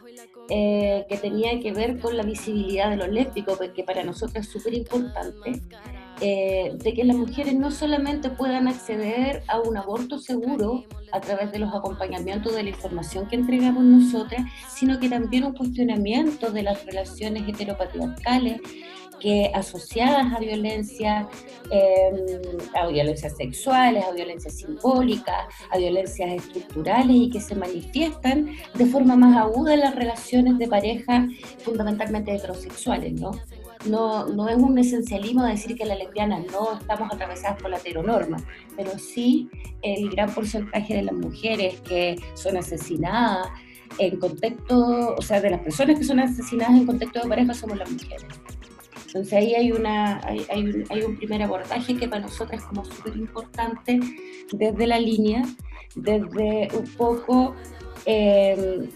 [0.48, 4.52] eh, que tenía que ver con la visibilidad de los lésbicos, que para nosotros es
[4.52, 5.62] súper importante,
[6.20, 11.52] eh, de que las mujeres no solamente puedan acceder a un aborto seguro a través
[11.52, 16.62] de los acompañamientos de la información que entregamos nosotras, sino que también un cuestionamiento de
[16.62, 18.60] las relaciones heteropatriarcales
[19.22, 21.28] que asociadas a violencia,
[21.70, 28.86] em, a violencias sexuales, a violencias simbólicas, a violencias estructurales y que se manifiestan de
[28.86, 33.30] forma más aguda en las relaciones de pareja fundamentalmente heterosexuales, ¿no?
[33.86, 38.38] no, no es un esencialismo decir que las lesbianas no estamos atravesadas por la heteronorma,
[38.76, 39.48] pero sí
[39.82, 43.48] el gran porcentaje de las mujeres que son asesinadas
[43.98, 47.78] en contexto, o sea, de las personas que son asesinadas en contexto de pareja somos
[47.78, 48.24] las mujeres.
[49.12, 52.66] Entonces ahí hay, una, hay, hay, un, hay un, primer abordaje que para nosotros es
[52.66, 54.00] como súper importante
[54.52, 55.42] desde la línea,
[55.94, 57.54] desde un poco
[58.06, 58.88] eh,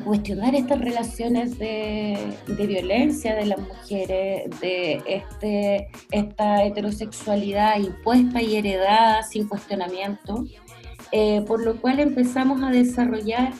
[0.00, 2.16] cuestionar estas relaciones de,
[2.48, 10.46] violencia de las mujeres, de este, esta heterosexualidad impuesta y heredada sin cuestionamiento,
[11.12, 13.52] eh, por lo cual empezamos a desarrollar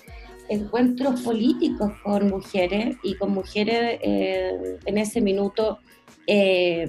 [0.52, 5.78] encuentros políticos con mujeres y con mujeres eh, en ese minuto
[6.26, 6.86] eh,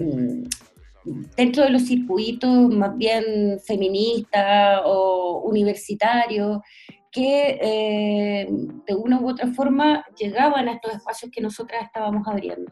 [1.36, 6.60] dentro de los circuitos más bien feministas o universitarios,
[7.12, 12.72] que eh, de una u otra forma llegaban a estos espacios que nosotras estábamos abriendo.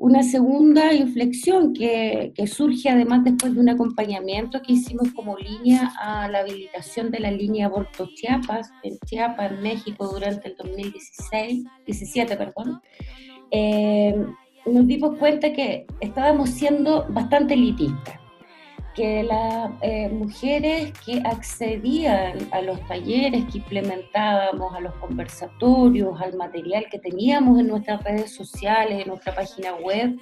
[0.00, 6.26] Una segunda inflexión que, surge además después de un acompañamiento que hicimos como línea a
[6.26, 12.34] la habilitación de la línea Aborto Chiapas, en Chiapas, en México, durante el 2016, 17,
[12.34, 12.80] perdón,
[13.50, 14.14] eh,
[14.64, 18.19] nos dimos cuenta que estábamos siendo bastante elitistas
[18.94, 26.36] que las eh, mujeres que accedían a los talleres que implementábamos, a los conversatorios, al
[26.36, 30.16] material que teníamos en nuestras redes sociales, en nuestra página web,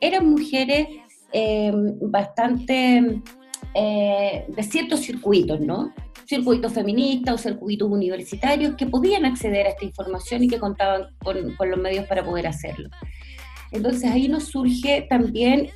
[0.00, 0.88] eran mujeres
[1.32, 3.20] eh, bastante
[3.74, 5.92] eh, de ciertos circuitos, ¿no?
[6.26, 11.54] Circuitos feministas o circuitos universitarios que podían acceder a esta información y que contaban con,
[11.56, 12.88] con los medios para poder hacerlo.
[13.72, 15.70] Entonces ahí nos surge también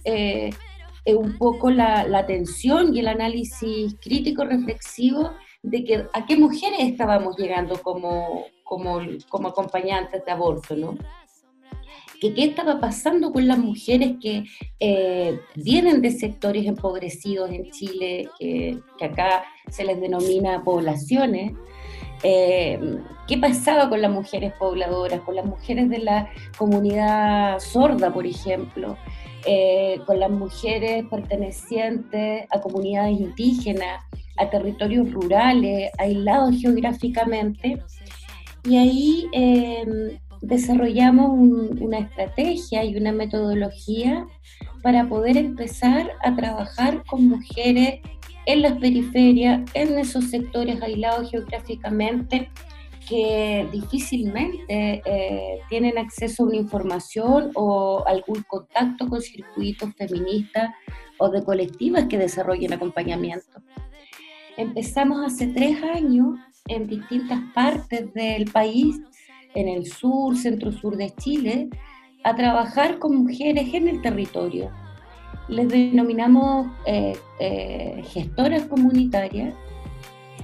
[1.06, 6.80] un poco la, la atención y el análisis crítico reflexivo de que a qué mujeres
[6.80, 10.96] estábamos llegando como, como, como acompañantes de aborto, ¿no?
[12.20, 14.44] Que qué estaba pasando con las mujeres que
[14.80, 21.52] eh, vienen de sectores empobrecidos en Chile, que, que acá se les denomina poblaciones,
[22.22, 22.78] eh,
[23.26, 28.96] qué pasaba con las mujeres pobladoras, con las mujeres de la comunidad sorda, por ejemplo,
[29.46, 34.02] eh, con las mujeres pertenecientes a comunidades indígenas,
[34.36, 37.82] a territorios rurales, aislados geográficamente.
[38.64, 41.30] Y ahí em, desarrollamos
[41.80, 44.26] una estrategia y una metodología
[44.82, 48.00] para poder empezar a trabajar con mujeres
[48.46, 52.50] en las periferias, en esos sectores aislados geográficamente
[53.08, 60.70] que difícilmente eh, tienen acceso a una información o algún contacto con circuitos feministas
[61.18, 63.62] o de colectivas que desarrollen acompañamiento.
[64.56, 66.38] Empezamos hace tres años
[66.68, 69.00] en distintas partes del país,
[69.54, 71.68] en el sur, centro-sur de Chile,
[72.24, 74.70] a trabajar con mujeres en el territorio.
[75.48, 79.54] Les denominamos eh, eh, gestoras comunitarias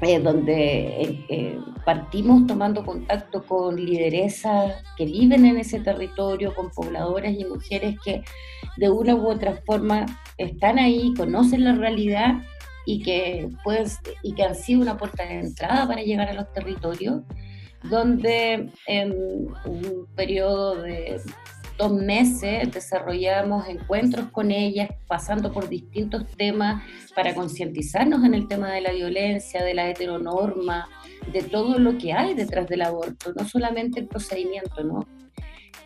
[0.03, 7.33] eh, donde eh, partimos tomando contacto con lideresas que viven en ese territorio, con pobladoras
[7.33, 8.23] y mujeres que
[8.77, 10.07] de una u otra forma
[10.39, 12.43] están ahí, conocen la realidad
[12.87, 16.51] y que, pues, y que han sido una puerta de entrada para llegar a los
[16.53, 17.23] territorios,
[17.85, 19.13] donde en
[19.67, 21.21] un periodo de
[21.81, 26.83] dos meses desarrollamos encuentros con ellas, pasando por distintos temas
[27.15, 30.91] para concientizarnos en el tema de la violencia, de la heteronorma,
[31.33, 35.07] de todo lo que hay detrás del aborto, no solamente el procedimiento, ¿no?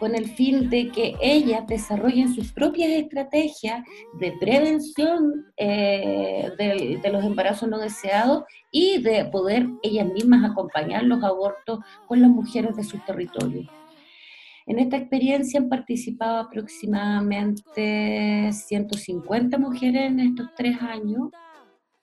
[0.01, 3.85] con el fin de que ellas desarrollen sus propias estrategias
[4.19, 11.05] de prevención eh, de, de, los embarazos no deseados y de poder ellas mismas acompañar
[11.05, 11.79] los abortos
[12.09, 13.69] con las mujeres de sus territorios.
[14.66, 21.29] En esta experiencia han participado aproximadamente 150 mujeres en estos tres años,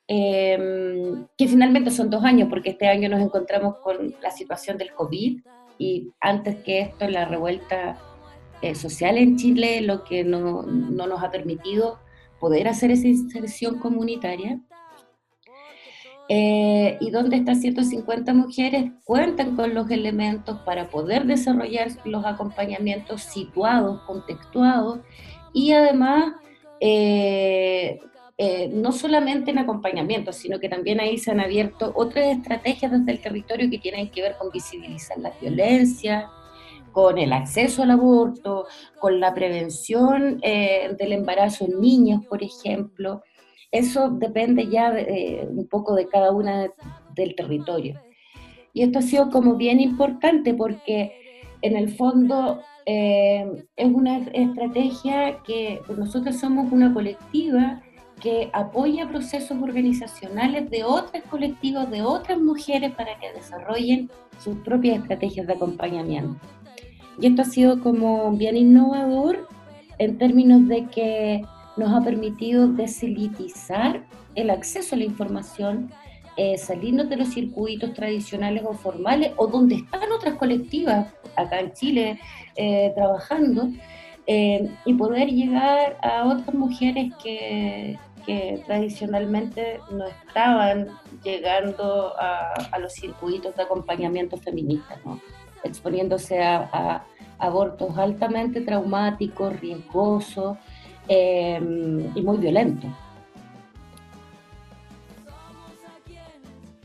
[0.07, 4.93] em, que finalmente son dos años, porque este año nos encontramos con la situación del
[4.93, 5.41] COVID
[5.79, 7.97] y antes que esto, la revuelta
[8.61, 11.97] eh, social en Chile, lo que no, no nos ha permitido
[12.39, 14.59] poder hacer esa inserción comunitaria.
[16.33, 23.23] Eh, y donde estas 150 mujeres cuentan con los elementos para poder desarrollar los acompañamientos
[23.23, 24.99] situados, contextuados
[25.51, 26.35] y además
[26.79, 27.99] eh,
[28.37, 33.11] eh, no solamente en acompañamiento, sino que también ahí se han abierto otras estrategias desde
[33.11, 36.29] el territorio que tienen que ver con visibilizar la violencia,
[36.93, 38.67] con el acceso al aborto,
[39.01, 43.21] con la prevención del embarazo en niños, por ejemplo,
[43.71, 46.69] eso depende ya eh, un poco de cada una
[47.15, 47.99] del territorio.
[48.73, 51.13] Y esto ha sido como bien importante porque
[51.61, 57.81] en el fondo eh, es una estrategia que nosotros somos una colectiva
[58.21, 64.99] que apoya procesos organizacionales de otros colectivos, de otras mujeres para que desarrollen sus propias
[64.99, 66.39] estrategias de acompañamiento.
[67.19, 69.47] Y esto ha sido como bien innovador
[69.97, 71.41] en términos de que
[71.77, 74.03] nos ha permitido deselitizar
[74.35, 75.91] el acceso a la información,
[76.37, 81.73] eh, salirnos de los circuitos tradicionales o formales o donde están otras colectivas acá en
[81.73, 82.19] Chile
[82.55, 83.69] eh, trabajando
[84.27, 87.97] eh, y poder llegar a otras mujeres que,
[88.67, 90.87] tradicionalmente no estaban
[91.23, 94.95] llegando a, los circuitos de acompañamiento feminista,
[95.63, 97.03] exponiéndose a
[97.41, 100.57] abortos altamente traumáticos, riesgosos,
[101.13, 102.87] Em, y muy violento.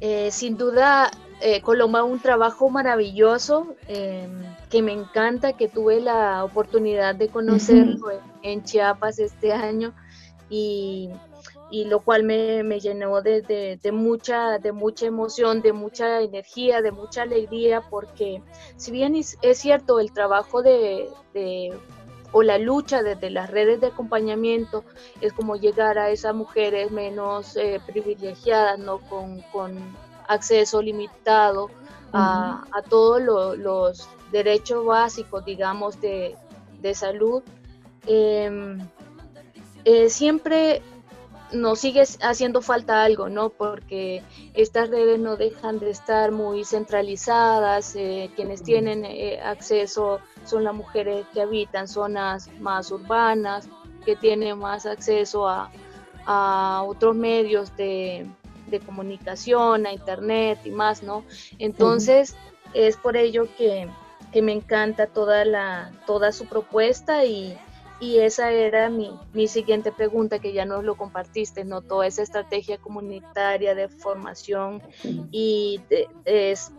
[0.00, 6.42] Eh, sin duda, eh, Coloma, un trabajo maravilloso em, que me encanta, que tuve la
[6.42, 8.08] oportunidad de conocerlo
[8.42, 9.94] en, Chiapas este año
[10.50, 11.08] y,
[11.70, 17.80] lo cual me, llenó de, mucha, de mucha emoción, de mucha energía, de mucha alegría,
[17.80, 18.42] porque
[18.74, 21.08] si bien es, cierto el trabajo de
[22.36, 24.84] o la lucha desde las redes de acompañamiento
[25.22, 28.98] es como llegar a esas mujeres menos eh, privilegiadas, ¿no?
[28.98, 29.42] Con,
[30.28, 31.70] acceso limitado
[32.12, 36.36] a, todos los derechos básicos, digamos, de,
[36.92, 37.42] salud.
[38.06, 38.80] Em,
[39.84, 40.82] eh, siempre
[41.52, 43.50] nos sigue haciendo falta algo, ¿no?
[43.50, 44.22] Porque
[44.54, 50.74] estas redes no dejan de estar muy centralizadas, eh, quienes tienen eh, acceso son las
[50.74, 53.68] mujeres que habitan zonas más urbanas,
[54.04, 55.70] que tienen más acceso a,
[56.84, 58.26] otros medios de,
[58.84, 61.24] comunicación, a internet y más, ¿no?
[61.58, 62.34] Entonces,
[62.74, 63.88] es por ello que,
[64.32, 67.56] que me encanta toda, la, toda su propuesta y,
[67.98, 71.80] y esa era mi, mi, siguiente pregunta, que ya nos lo compartiste, ¿no?
[71.80, 74.82] Toda esa estrategia comunitaria de formación
[75.30, 76.06] y de,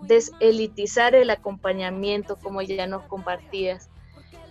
[0.03, 3.89] deselitizar el acompañamiento, como ya nos compartías.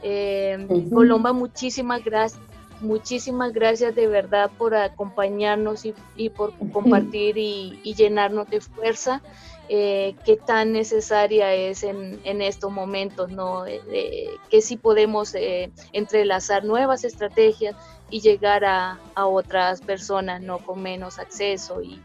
[0.03, 2.41] Eh, Colomba, muchísimas gracias.
[2.81, 5.85] muchísimas gracias de verdad por acompañarnos
[6.17, 9.23] y, por compartir y, llenarnos de fuerza
[9.69, 13.65] eh, que tan necesaria es en, estos momentos, ¿no?
[13.65, 17.75] que sí podemos eh, entrelazar nuevas estrategias
[18.11, 22.01] y llegar a, otras personas no con menos acceso y,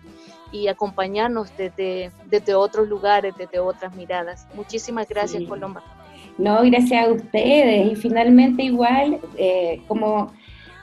[0.67, 4.47] acompañarnos desde, desde otros lugares, desde otras miradas.
[4.53, 5.81] Muchísimas gracias, Colomba.
[6.37, 7.91] No, gracias a ustedes.
[7.91, 10.33] Y finalmente igual, eh, como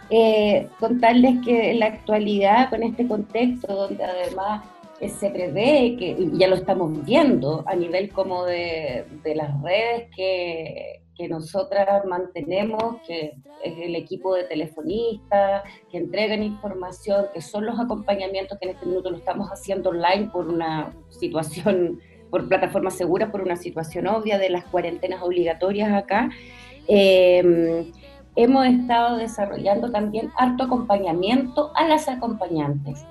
[0.09, 6.17] eh, contarles que en la actualidad, con este contexto donde además eh, se prevé, que
[6.33, 12.97] ya lo estamos viendo a nivel como de, de las redes que, que nosotras mantenemos,
[13.07, 13.35] que
[13.65, 18.87] es el equipo de telefonistas, que entregan información, que son los acompañamientos que en este
[18.87, 24.39] minuto lo estamos haciendo online por una situación, por plataforma segura, por una situación obvia
[24.39, 26.31] de las cuarentenas obligatorias acá.
[26.87, 27.91] Eh,
[28.37, 33.05] hemos estado desarrollando también harto acompañamiento a las acompañantes.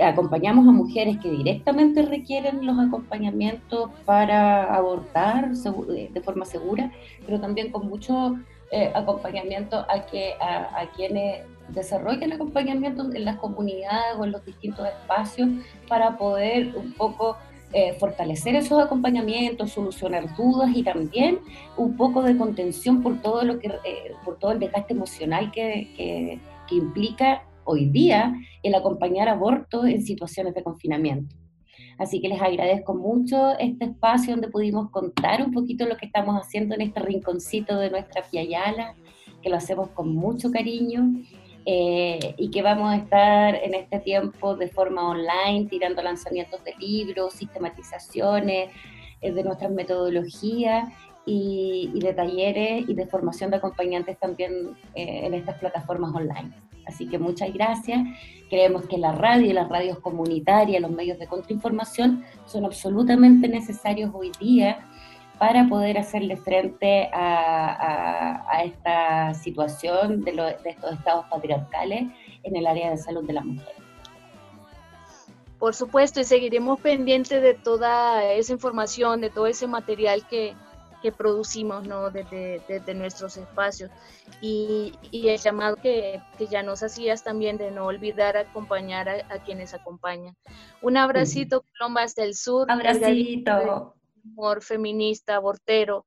[0.00, 6.90] Acompañamos a mujeres que directamente requieren los acompañamientos para abortar de forma segura,
[7.24, 8.36] pero también con mucho
[8.72, 14.88] eh, acompañamiento a, que, a, quienes desarrollan acompañamiento en las comunidades o en los distintos
[14.88, 15.48] espacios
[15.86, 17.36] para poder un poco
[17.72, 21.38] eh, fortalecer esos acompañamientos, solucionar dudas y también
[21.76, 25.92] un poco de contención por todo lo que eh, por todo el desgaste emocional que,
[25.96, 26.40] que,
[26.74, 31.34] implica hoy día el acompañar abortos en situaciones de confinamiento.
[31.98, 36.36] Así que les agradezco mucho este espacio donde pudimos contar un poquito lo que estamos
[36.36, 38.94] haciendo en este rinconcito de nuestra Fiayala,
[39.42, 41.12] que lo hacemos con mucho cariño
[41.66, 46.74] eh, y que vamos a estar en este tiempo de forma online, tirando lanzamientos de
[46.78, 48.70] libros, sistematizaciones
[49.20, 50.88] eh, de nuestras metodologías
[51.26, 56.52] y, de talleres y de formación de acompañantes también eh, en estas plataformas online.
[56.86, 58.00] Así que muchas gracias.
[58.48, 64.10] Creemos que la radio y las radios comunitarias, los medios de contrainformación son absolutamente necesarios
[64.14, 64.86] hoy día
[65.38, 72.04] para poder hacerle frente a, esta situación de, de, estos estados patriarcales
[72.44, 73.74] en el área de salud de la mujer.
[75.58, 80.54] Por supuesto, y seguiremos pendientes de toda esa información, de todo ese material que,
[81.04, 82.10] que producimos ¿no?
[82.10, 83.90] desde, desde nuestros espacios.
[84.40, 89.16] Y, y el llamado que, que, ya nos hacías también de no olvidar acompañar a,
[89.28, 90.34] a quienes acompañan.
[90.80, 92.70] Un abracito, Colomba, hasta el sur.
[92.70, 93.94] Abracito
[94.24, 96.06] amor feminista, abortero.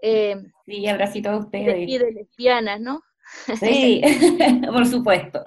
[0.00, 1.88] Eh, sí, abracito a ustedes.
[1.88, 3.02] Y de lesbianas, ¿no?
[3.58, 4.00] Sí,
[4.72, 5.42] por supuesto.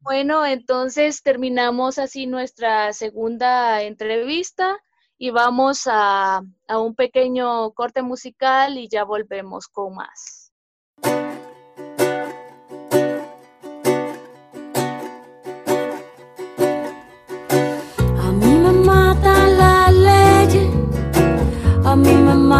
[0.00, 4.78] Bueno, entonces terminamos así nuestra segunda entrevista
[5.18, 10.46] y vamos a, a un pequeño corte musical y ya volvemos con más.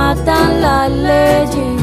[0.06, 1.80] matan las leyes.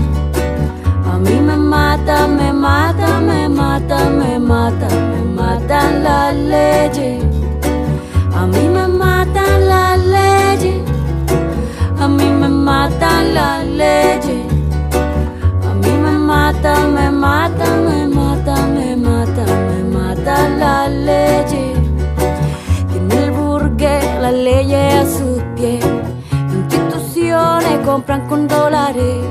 [1.11, 7.23] A mí me mata, me mata, me mata, me mata, me matan las leyes.
[8.35, 10.22] A mí me matan las leyes.
[12.83, 14.45] Me matan las leyes.
[15.69, 21.77] A mí me mata, me mata, me mata, me mata, me matan las leyes.
[22.91, 25.85] Tiene el burgués las leyes a sus pies
[27.85, 29.23] compran con dólares.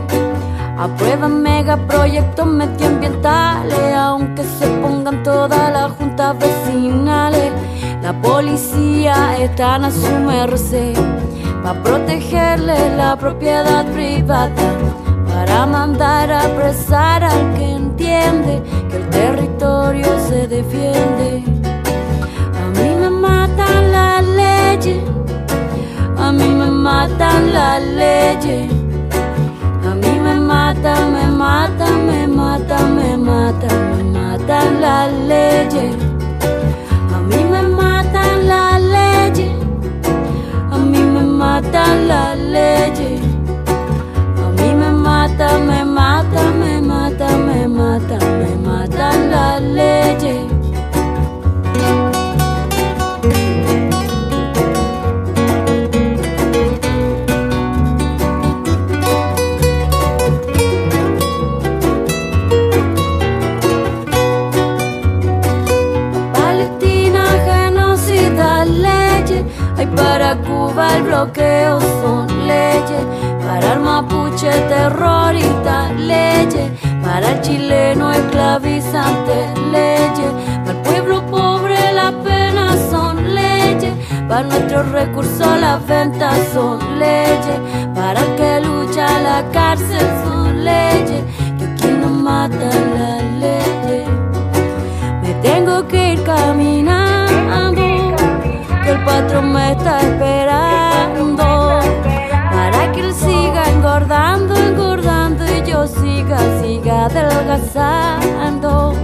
[0.78, 7.53] Aprueban megaproyectos medioambientales, aunque se pongan todas las juntas vecinales.
[8.03, 11.22] La policía está a su merced
[11.63, 14.51] para protegerle la propiedad privada,
[15.29, 21.45] para mandar a apresar al que entiende que el territorio se defiende.
[22.63, 25.13] A mí me matan las leyes
[26.23, 28.71] a mí me matan las leyes.
[29.91, 36.12] A mí me mata, me mata, me mata, me mata, me matan las leyes.
[41.63, 43.21] Matan las leyes.
[44.45, 45.82] A mí me mata, me
[71.23, 73.05] Cuba el bloqueo son leyes,
[73.47, 76.70] para el mapuche terror y tal leyes,
[77.05, 80.33] para el chileno esclavizante leyes,
[80.64, 83.95] para el pueblo pobre las penas son leyes,
[84.29, 87.61] para nuestros recursos las ventas son leyes,
[87.95, 91.23] para el que lucha la cárcel son leyes,
[91.59, 94.09] que aquí no matan las leyes.
[95.23, 97.81] Me tengo que ir caminando,
[98.85, 100.91] que el patrón me está esperando,
[105.87, 108.95] siga, siga adelgazando.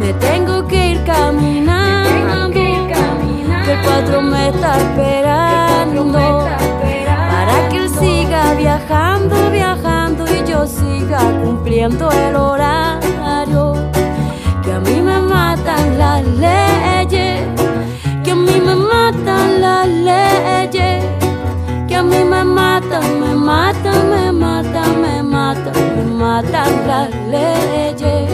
[0.00, 6.44] Me tengo que ir caminando, que el patrón me está esperando,
[7.30, 13.74] para que él siga viajando, viajando y yo siga cumpliendo el horario.
[14.64, 17.42] Que a mí me matan las leyes,
[18.24, 21.04] que a mí me matan las leyes,
[21.86, 23.81] que a mí me matan, me matan,
[25.54, 28.30] matan, me matan las leyes.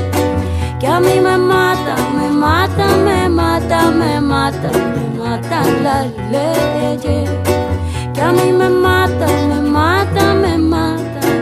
[0.79, 7.29] Que a mí me matan, me matan, me matan, me matan, me matan las leyes.
[8.15, 11.39] Que a mí me matan, me matan, me matan,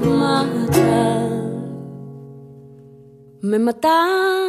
[0.00, 1.28] me matan.
[3.42, 4.48] Me matan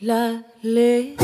[0.00, 1.16] las leyes.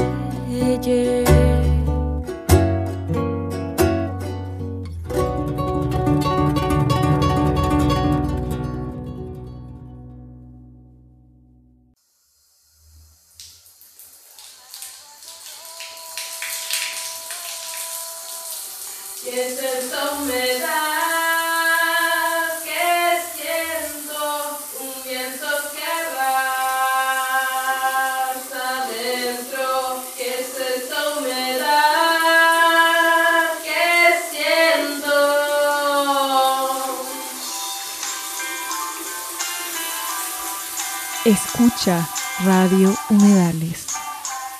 [41.30, 42.08] Escucha
[42.44, 43.86] Radio Humedales.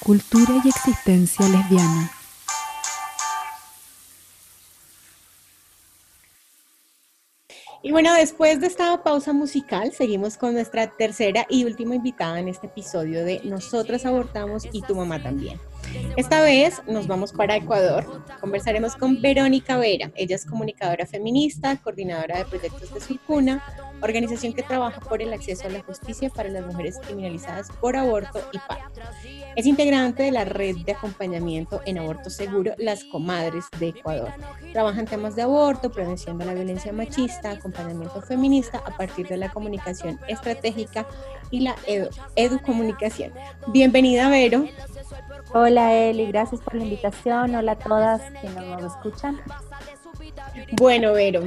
[0.05, 2.13] Cultura y existencia lesbiana.
[7.83, 12.47] Y bueno, después de esta pausa musical, seguimos con nuestra tercera y última invitada en
[12.47, 15.59] este episodio de Nosotras abortamos y tu mamá también.
[16.17, 18.23] Esta vez nos vamos para Ecuador.
[18.41, 20.13] Conversaremos con Verónica Vera.
[20.15, 23.61] Ella es comunicadora feminista, coordinadora de proyectos de Surcuna,
[24.03, 28.41] organización que trabaja por el acceso a la justicia para las mujeres criminalizadas por aborto
[28.53, 29.01] y parto.
[29.57, 34.33] Es integrante de la red de acompañamiento en aborto seguro Las Comadres de Ecuador.
[34.73, 39.37] Trabaja en temas de aborto, prevención de la violencia machista, acompañamiento feminista a partir de
[39.37, 41.07] la comunicación estratégica
[41.51, 43.33] y la edu educomunicación.
[43.69, 44.67] Bienvenida, Vero.
[45.53, 47.55] Hola Eli, gracias por la invitación.
[47.55, 49.41] Hola a todas quienes nos escuchan.
[50.73, 51.43] Bueno, Vero,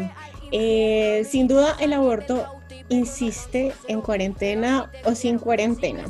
[0.56, 2.46] eh, sin duda el aborto
[2.90, 6.06] insiste en cuarentena o sin cuarentena.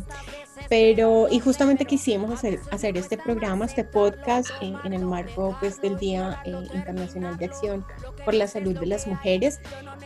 [0.67, 6.41] Pero, y justamente quisimos hacer, este programa, este podcast en, el marco pues, del Día
[6.45, 7.85] eh, Internacional de Acción
[8.25, 9.59] por la Salud de las Mujeres.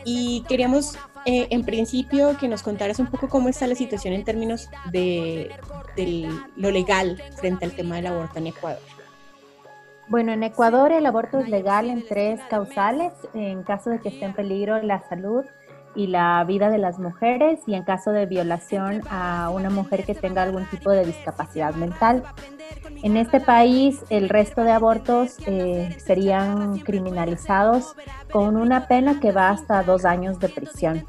[0.04, 4.24] Y queríamos, eh, en principio, que nos contaras un poco cómo está la situación en
[4.24, 5.50] términos de
[6.56, 8.97] lo legal frente al tema del aborto en Ecuador.
[10.08, 14.24] Bueno, en Ecuador el aborto es legal en tres causales, en caso de que esté
[14.24, 15.44] en peligro la salud
[15.94, 20.14] y la vida de las mujeres y en caso de violación a una mujer que
[20.14, 22.22] tenga algún tipo de discapacidad mental.
[23.02, 27.94] En este país el resto de abortos eh, serían criminalizados
[28.30, 31.04] con una pena que va hasta dos años de prisión.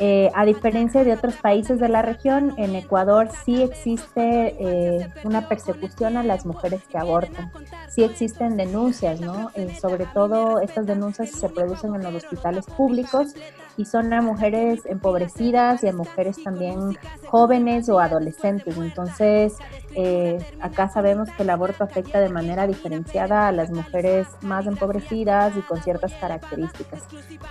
[0.00, 5.48] Eh, a diferencia de otros países de la región, en Ecuador sí existe eh, una
[5.48, 7.50] persecución a las mujeres que abortan.
[7.88, 9.50] Sí existen denuncias, ¿no?
[9.54, 13.34] Eh, sobre todo estas denuncias se producen en los hospitales públicos
[13.78, 16.98] y son a mujeres empobrecidas y a mujeres también
[17.28, 18.76] jóvenes o adolescentes.
[18.76, 19.54] Entonces,
[19.94, 25.56] eh, acá sabemos que el aborto afecta de manera diferenciada a las mujeres más empobrecidas
[25.56, 27.04] y con ciertas características.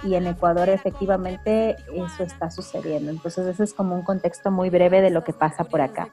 [0.04, 3.10] Y en Ecuador efectivamente eso está sucediendo.
[3.10, 6.10] Entonces, ese es como un contexto muy breve de lo que pasa por acá.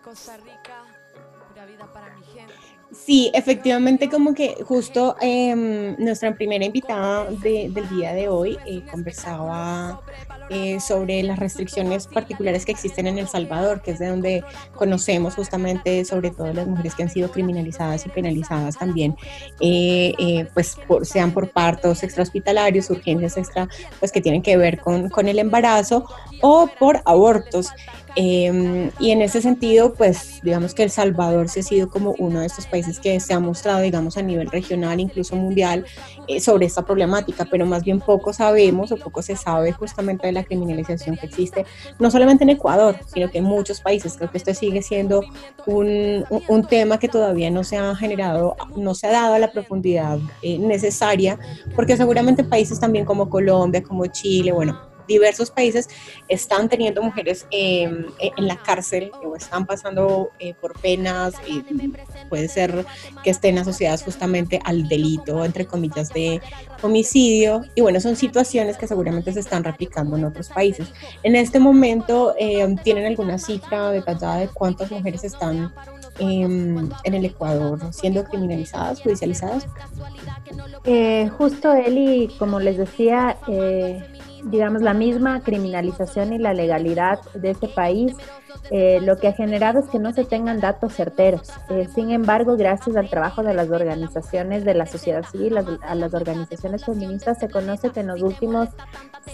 [3.04, 8.82] Sí, efectivamente, como que justo eh, nuestra primera invitada de, del día de hoy eh,
[8.90, 10.00] conversaba
[10.48, 14.44] eh, sobre las restricciones particulares que existen en El Salvador, que es de donde
[14.74, 19.14] conocemos justamente sobre todo las mujeres que han sido criminalizadas y penalizadas también,
[20.54, 23.68] pues por, sean por partos extrahospitalarios, urgencias extra,
[24.00, 26.06] pues que tienen que ver con, con el embarazo
[26.40, 27.68] o por abortos.
[28.16, 32.40] Eh, y en ese sentido, pues digamos que El Salvador sí ha sido como uno
[32.40, 35.84] de estos países que se ha mostrado, digamos, a nivel regional, incluso mundial,
[36.28, 40.32] eh, sobre esta problemática, pero más bien poco sabemos o poco se sabe justamente de
[40.32, 41.66] la criminalización que existe,
[41.98, 44.16] no solamente en Ecuador, sino que en muchos países.
[44.16, 45.22] Creo que esto sigue siendo
[45.66, 49.50] un, un, tema que todavía no se ha generado, no se ha dado a la
[49.50, 51.38] profundidad eh, necesaria,
[51.74, 55.88] porque seguramente países también como Colombia, como Chile, bueno, diversos países
[56.28, 61.34] están teniendo mujeres em, e, en la cárcel o están pasando eh, por penas,
[62.28, 62.84] puede ser
[63.22, 66.40] que estén asociadas justamente al delito, entre comillas, de
[66.82, 67.62] homicidio.
[67.74, 70.88] Y bueno, son situaciones que seguramente se están replicando en otros países.
[71.22, 72.34] En este momento,
[72.82, 75.72] ¿tienen alguna cifra detallada de cuántas mujeres están
[76.18, 79.66] em, en el Ecuador siendo criminalizadas, judicializadas?
[80.84, 84.02] Eh, justo Eli, como les decía, eh,
[84.44, 88.14] digamos, la misma criminalización y la legalidad de este país,
[88.70, 91.50] eh, lo que ha generado es que no se tengan datos certeros.
[91.70, 96.14] Eh, sin embargo, gracias al trabajo de las organizaciones de la sociedad civil, a, las
[96.14, 98.68] organizaciones feministas, se conoce que en los últimos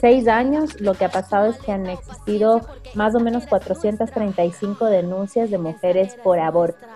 [0.00, 2.60] seis años lo que ha pasado es que han existido
[2.94, 6.86] más o menos 435 denuncias de mujeres por aborto.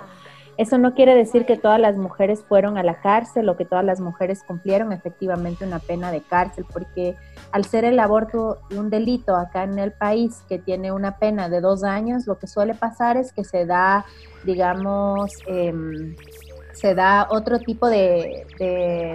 [0.57, 3.85] Eso no quiere decir que todas las mujeres fueron a la cárcel o que todas
[3.85, 7.17] las mujeres cumplieron efectivamente una pena de cárcel, porque
[7.55, 11.61] al ser el aborto un delito acá en el país que tiene una pena de
[11.61, 14.05] dos años, lo que suele pasar es que se da,
[14.43, 16.17] digamos, em,
[16.73, 18.45] se da otro tipo de,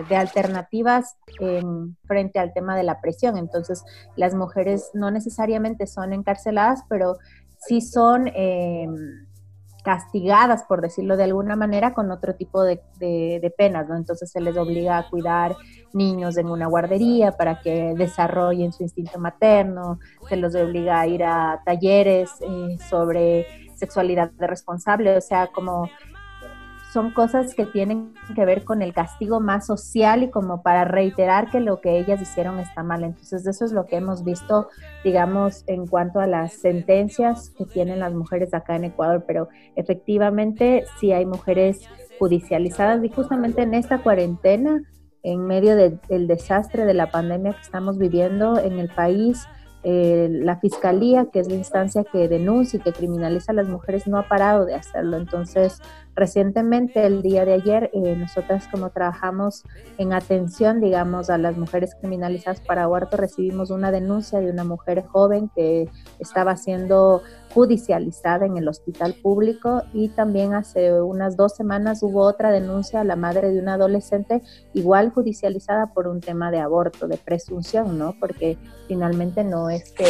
[0.09, 3.37] alternativas en, frente al tema de la presión.
[3.37, 3.83] Entonces,
[4.15, 7.17] las mujeres no necesariamente son encarceladas, pero
[7.57, 8.29] sí son...
[8.29, 8.87] Eh,
[9.83, 12.81] castigadas, por decirlo de alguna manera, con otro tipo de,
[13.57, 13.95] penas, ¿no?
[13.95, 15.55] Entonces se les obliga a cuidar
[15.93, 21.23] niños en una guardería para que desarrollen su instinto materno, se los obliga a ir
[21.23, 25.89] a talleres eh, sobre sexualidad responsable, o sea, como
[26.91, 31.51] son cosas que tienen que ver con el castigo más social y como para reiterar
[31.51, 33.03] que lo que ellas hicieron está mal.
[33.03, 34.69] Entonces, eso es lo que hemos visto,
[35.03, 40.85] digamos, en cuanto a las sentencias que tienen las mujeres acá en Ecuador, pero efectivamente
[40.99, 41.81] sí hay mujeres
[42.17, 44.81] judicializadas y justamente en esta cuarentena,
[45.21, 49.45] en medio del desastre de la pandemia que estamos viviendo en el país,
[49.83, 54.07] eh, la fiscalía, que es la instancia que denuncia y que criminaliza a las mujeres,
[54.07, 55.17] no ha parado de hacerlo.
[55.17, 55.81] Entonces,
[56.15, 59.63] recientemente, el día de ayer, eh, nosotras como trabajamos
[59.97, 65.05] en atención, digamos, a las mujeres criminalizadas para aborto, recibimos una denuncia de una mujer
[65.05, 65.87] joven que
[66.19, 67.21] estaba siendo
[67.53, 73.03] judicializada en el hospital público y también hace unas dos semanas hubo otra denuncia a
[73.03, 74.41] la madre de una adolescente
[74.73, 78.15] igual judicializada por un tema de aborto, de presunción, ¿no?
[78.19, 80.05] Porque finalmente no es que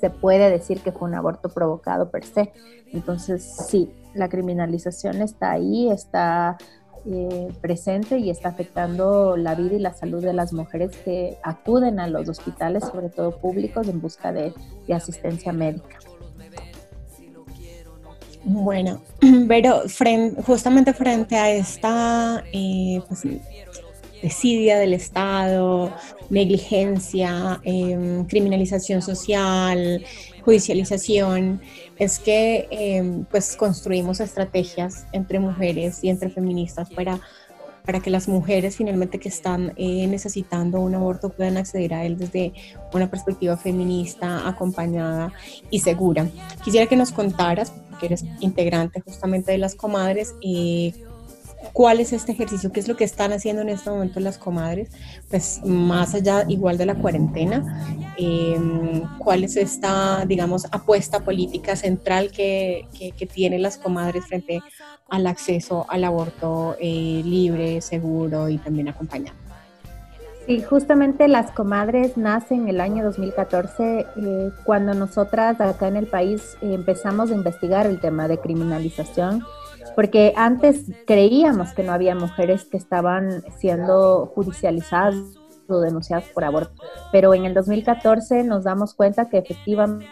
[0.00, 2.52] se puede decir que fue un aborto provocado per se.
[2.92, 6.58] Entonces, sí, la criminalización está ahí, está
[7.04, 11.98] eh, presente y está afectando la vida y la salud de las mujeres que acuden
[11.98, 14.52] a los hospitales, sobre todo públicos, en busca de
[14.92, 15.98] asistencia médica.
[18.44, 19.00] Bueno,
[19.48, 19.82] pero
[20.44, 23.22] justamente frente a esta eh, pues,
[24.22, 25.92] desidia del Estado,
[26.30, 30.04] negligencia, em, criminalización social,
[30.44, 31.60] judicialización,
[31.98, 37.20] es que em, pues construimos estrategias entre mujeres y entre feministas para
[37.84, 42.16] para que las mujeres finalmente que están eh, necesitando un aborto puedan acceder a él
[42.16, 42.52] desde
[42.92, 45.32] una perspectiva feminista, acompañada
[45.70, 46.28] y segura.
[46.64, 50.92] Quisiera que nos contaras, que eres integrante justamente de las comadres, eh,
[51.72, 54.90] cuál es este ejercicio, qué es lo que están haciendo en este momento las comadres,
[55.30, 62.30] pues más allá igual de la cuarentena, em, cuál es esta, digamos, apuesta política central
[62.30, 64.60] que, que, tienen las comadres frente
[65.12, 69.36] al acceso al aborto eh, libre, seguro y también acompañado.
[70.46, 76.06] Sí, justamente las comadres nacen en el año 2014 eh, cuando nosotras acá en el
[76.06, 79.44] país empezamos a investigar el tema de criminalización
[79.94, 85.14] porque antes creíamos que no había mujeres que estaban siendo judicializadas
[85.68, 86.82] o denunciadas por aborto,
[87.12, 90.06] pero en el 2014 nos damos cuenta que efectivamente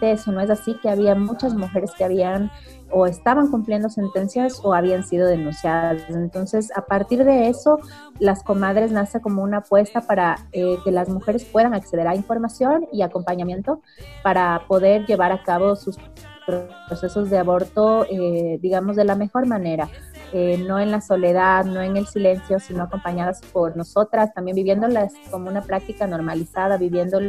[0.00, 2.50] eso no es así, que había muchas mujeres que habían
[2.90, 6.02] o estaban cumpliendo sentencias o habían sido denunciadas.
[6.08, 7.80] Entonces, a partir de eso,
[8.20, 12.86] las comadres nace como una apuesta para eh, que las mujeres puedan acceder a información
[12.92, 13.82] y acompañamiento
[14.22, 15.98] para poder llevar a cabo sus
[16.46, 19.88] procesos de aborto, eh, digamos, de la mejor manera,
[20.36, 25.12] eh, no en la soledad, no en el silencio, sino acompañadas por nosotras, también viviéndolas
[25.30, 27.20] como una práctica normalizada, viviendo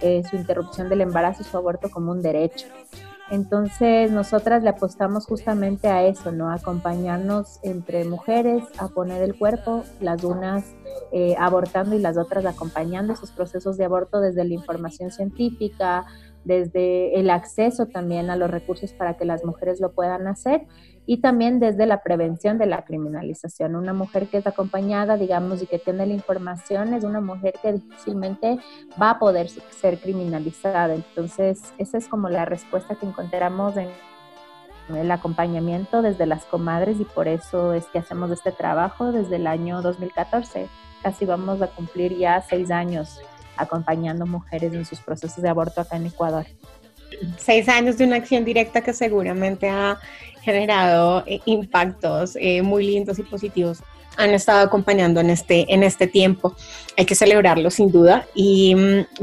[0.00, 2.66] eh, su interrupción del embarazo, su aborto como un derecho.
[3.30, 6.50] Entonces, nosotras le apostamos justamente a eso, ¿no?
[6.50, 10.64] acompañarnos entre mujeres, a poner el cuerpo, las unas
[11.12, 16.06] eh, abortando y las otras acompañando esos procesos de aborto desde la información científica,
[16.44, 20.62] desde el acceso también a los recursos para que las mujeres lo puedan hacer
[21.06, 23.76] y también desde la prevención de la criminalización.
[23.76, 27.74] Una mujer que es acompañada, digamos, y que tiene la información es una mujer que
[27.74, 28.58] difícilmente
[29.00, 30.94] va a poder ser criminalizada.
[30.94, 33.88] Entonces, esa es como la respuesta que encontramos en
[34.94, 39.46] el acompañamiento desde las comadres y por eso es que hacemos este trabajo desde el
[39.46, 40.68] año 2014.
[41.02, 43.20] Casi vamos a cumplir ya seis años
[43.56, 46.46] acompañando mujeres en sus procesos de aborto acá en Ecuador.
[47.38, 49.98] Seis años de una acción directa que seguramente ha
[50.42, 53.82] generado eh, impactos eh, muy lindos y positivos
[54.16, 56.54] han estado acompañando en este, en este tiempo.
[56.96, 58.26] Hay que celebrarlo sin duda.
[58.34, 58.74] Y,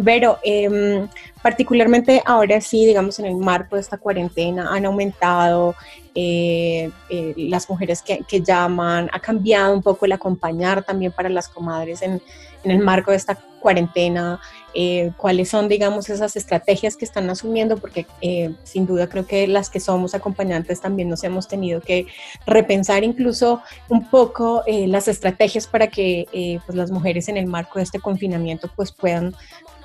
[0.04, 1.08] pero mm, em,
[1.42, 5.76] particularmente ahora sí, digamos, en el marco de esta cuarentena, han aumentado
[6.16, 6.92] eh,
[7.36, 12.22] las mujeres que, llaman, ha cambiado un poco el acompañar también para las comadres en,
[12.64, 14.42] en el marco de esta cuarentena,
[14.76, 19.48] eh, cuáles son, digamos, esas estrategias que están asumiendo, porque eh, sin duda creo que
[19.48, 22.08] las que somos acompañantes también nos hemos tenido que
[22.46, 26.28] repensar incluso un poco eh, las estrategias para que
[26.66, 29.34] pues las mujeres en el marco de este confinamiento pues puedan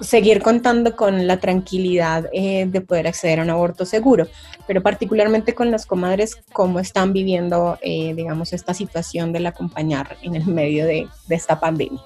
[0.00, 4.26] seguir contando con la tranquilidad de poder acceder a un aborto seguro,
[4.66, 10.46] pero particularmente con las comadres, cómo están viviendo, digamos, esta situación del acompañar en el
[10.46, 12.00] medio de esta pandemia.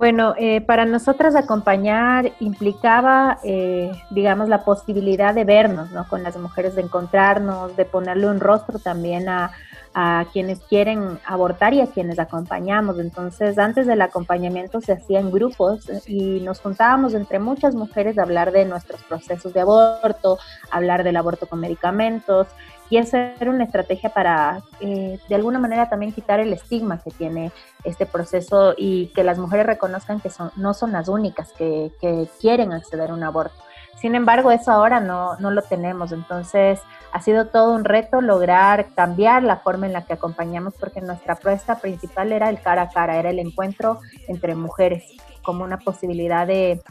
[0.00, 6.08] Bueno, eh, para nosotras acompañar implicaba, eh, digamos, la posibilidad de vernos, ¿no?
[6.08, 9.50] Con las mujeres, de encontrarnos, de ponerle un rostro también a,
[9.92, 12.98] a quienes quieren abortar y a quienes acompañamos.
[12.98, 18.52] Entonces, antes del acompañamiento se hacían grupos y nos juntábamos entre muchas mujeres a hablar
[18.52, 20.38] de nuestros procesos de aborto,
[20.70, 22.46] hablar del aborto con medicamentos
[22.90, 27.52] y hacer una estrategia para, eh, de alguna manera, también quitar el estigma que tiene
[27.84, 32.28] este proceso y que las mujeres reconozcan que son, no son las únicas que, que
[32.40, 33.54] quieren acceder a un aborto.
[34.00, 36.10] Sin embargo, eso ahora no, no lo tenemos.
[36.12, 36.80] Entonces,
[37.12, 41.34] ha sido todo un reto lograr cambiar la forma en la que acompañamos, porque nuestra
[41.34, 45.04] apuesta principal era el cara a cara, era el encuentro entre mujeres
[45.42, 46.82] como una posibilidad de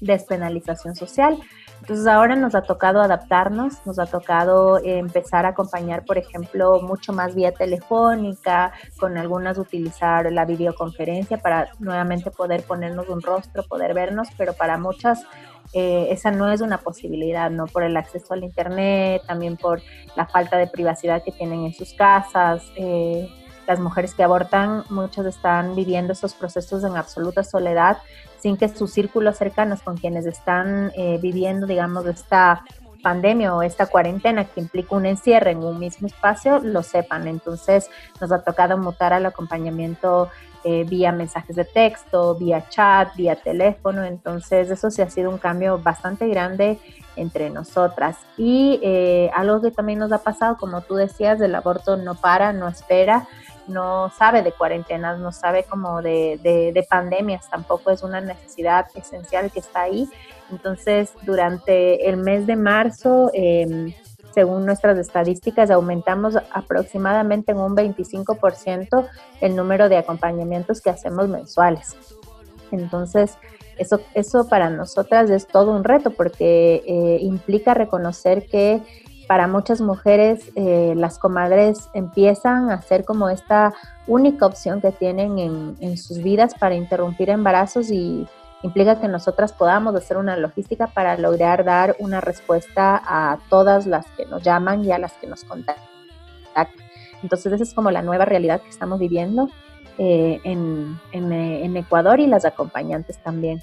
[0.00, 1.38] despenalización social.
[1.80, 7.12] Entonces ahora nos ha tocado adaptarnos, nos ha tocado empezar a acompañar, por ejemplo, mucho
[7.12, 13.94] más vía telefónica, con algunas utilizar la videoconferencia para nuevamente poder ponernos un rostro, poder
[13.94, 15.24] vernos, pero para muchas
[15.72, 17.66] eh, esa no es una posibilidad, ¿no?
[17.66, 19.80] Por el acceso al Internet, también por
[20.16, 22.62] la falta de privacidad que tienen en sus casas.
[22.76, 23.28] Eh,
[23.68, 27.98] las mujeres que abortan, muchas están viviendo esos procesos en absoluta soledad,
[28.40, 32.64] sin que sus círculos cercanos con quienes están eh, viviendo, digamos, esta
[33.02, 37.26] pandemia o esta cuarentena que implica un encierre en un mismo espacio, lo sepan.
[37.28, 40.28] Entonces nos ha tocado mutar al acompañamiento
[40.62, 44.04] eh, vía mensajes de texto, vía chat, vía teléfono.
[44.04, 46.78] Entonces eso sí ha sido un cambio bastante grande
[47.16, 48.16] entre nosotras.
[48.36, 52.52] Y eh, algo que también nos ha pasado, como tú decías, el aborto no para,
[52.52, 53.26] no espera,
[53.68, 59.50] no sabe de cuarentenas, no sabe como de, de pandemias, tampoco es una necesidad esencial
[59.50, 60.08] que está ahí.
[60.50, 63.94] Entonces, durante el mes de marzo, eh,
[64.32, 69.08] según nuestras estadísticas, aumentamos aproximadamente en un 25%
[69.40, 71.96] el número de acompañamientos que hacemos mensuales.
[72.70, 73.36] Entonces,
[73.78, 78.82] eso, eso para nosotras es todo un reto porque eh, implica reconocer que
[79.30, 83.72] para muchas mujeres eh, las comadres empiezan a ser como esta
[84.08, 88.26] única opción que tienen en, en sus vidas para interrumpir embarazos y
[88.64, 94.04] implica que nosotras podamos hacer una logística para lograr dar una respuesta a todas las
[94.16, 95.86] que nos llaman y a las que nos contactan.
[97.22, 99.48] Entonces esa es como la nueva realidad que estamos viviendo
[99.96, 103.62] eh, en, en, Ecuador y las acompañantes también.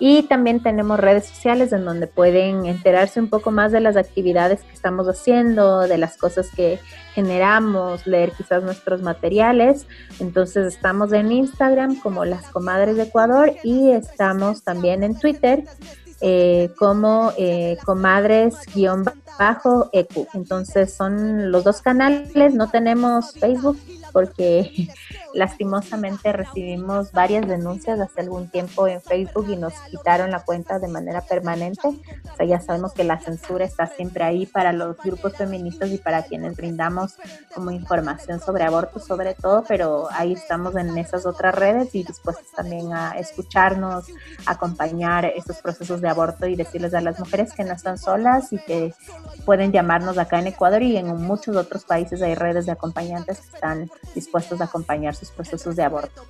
[0.00, 4.62] Y también tenemos redes sociales en donde pueden enterarse un poco más de las actividades
[4.62, 6.78] que estamos haciendo, de las cosas que
[7.14, 9.86] generamos, leer quizás nuestros materiales.
[10.20, 15.64] Entonces estamos en Instagram como Las Comadres de Ecuador y estamos también en Twitter
[16.20, 20.26] eh, como eh, comadres-ecu.
[20.34, 23.78] Entonces son los dos canales, no tenemos Facebook
[24.12, 24.88] porque
[25.34, 30.88] lastimosamente recibimos varias denuncias hace algún tiempo en Facebook y nos quitaron la cuenta de
[30.88, 31.88] manera permanente.
[31.88, 35.98] O sea, ya sabemos que la censura está siempre ahí para los grupos feministas y
[35.98, 37.16] para quienes brindamos
[37.54, 42.50] como información sobre aborto sobre todo, pero ahí estamos en esas otras redes y dispuestos
[42.52, 44.06] también a escucharnos,
[44.46, 48.58] acompañar estos procesos de aborto y decirles a las mujeres que no están solas y
[48.58, 48.94] que
[49.44, 53.54] pueden llamarnos acá en Ecuador y en muchos otros países hay redes de acompañantes que
[53.54, 56.24] están dispuestos a acompañar sus procesos de aborto.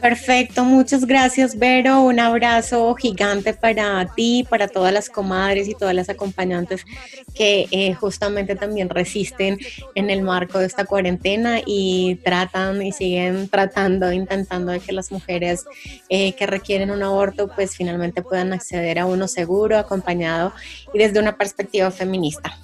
[0.00, 5.94] Perfecto, muchas gracias Vero, un abrazo gigante para ti, para todas las comadres y todas
[5.94, 6.86] las acompañantes
[7.34, 9.58] que eh, justamente también resisten
[9.94, 15.12] en el marco de esta cuarentena y tratan y siguen tratando, intentando de que las
[15.12, 15.66] mujeres
[16.08, 20.54] eh, que requieren un aborto pues finalmente puedan acceder a uno seguro, acompañado
[20.94, 22.56] y desde una perspectiva feminista.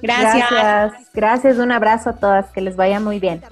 [0.00, 0.50] Gracias.
[0.50, 3.42] Gracias, gracias un abrazo a todas, que les vaya muy bien.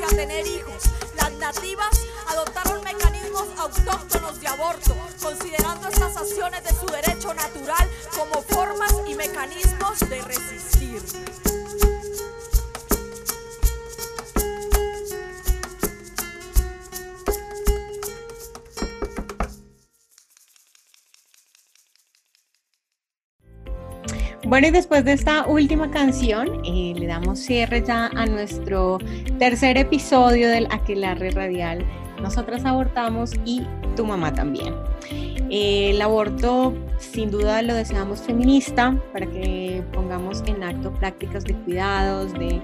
[0.00, 0.82] Negándose a tener hijos.
[1.16, 1.90] Las nativas
[2.28, 9.14] adoptaron mecanismos autóctonos de aborto, considerando estas acciones de su derecho natural como formas y
[9.14, 11.02] mecanismos de resistir.
[24.50, 28.98] Bueno, y después de esta última canción, eh, le damos cierre ya a nuestro
[29.38, 31.86] tercer episodio del Aquelarre Radial.
[32.20, 33.62] Nosotras abortamos y
[33.94, 34.74] tu mamá también.
[35.50, 41.54] Eh, el aborto sin duda lo deseamos feminista para que pongamos en acto prácticas de
[41.54, 42.60] cuidados, de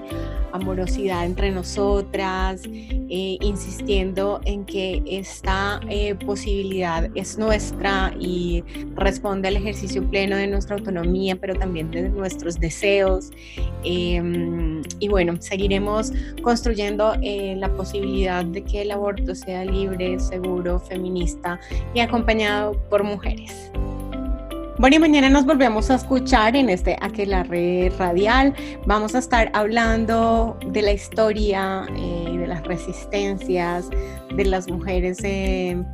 [0.53, 8.63] amorosidad entre nosotras, eh, insistiendo en que esta eh, posibilidad es nuestra y
[8.95, 13.31] responde al ejercicio pleno de nuestra autonomía, pero también de nuestros deseos.
[13.83, 21.59] Em, y bueno, seguiremos construyendo la posibilidad de que el aborto sea libre, seguro, feminista
[21.93, 23.71] y acompañado por mujeres.
[24.79, 28.53] Bueno, y mañana nos volvemos a escuchar en este Aquelarre Radial.
[28.85, 33.89] Vamos a estar hablando de la historia y eh, de las resistencias
[34.35, 35.87] de las mujeres en,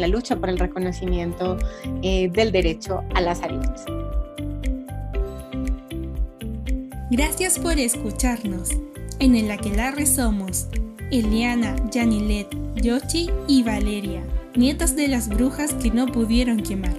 [0.00, 1.58] la lucha por el reconocimiento
[2.02, 3.64] eh, del derecho a la salud.
[7.08, 8.70] Gracias por escucharnos.
[9.20, 10.66] En el Aquelarre somos
[11.12, 14.24] Eliana, Yanilet, Yochi y Valeria,
[14.56, 16.94] nietas de las brujas que no pudieron quemar.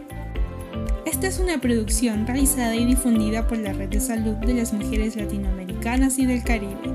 [1.05, 5.15] Esta es una producción realizada y difundida por la Red de Salud de las Mujeres
[5.15, 6.93] Latinoamericanas y del Caribe,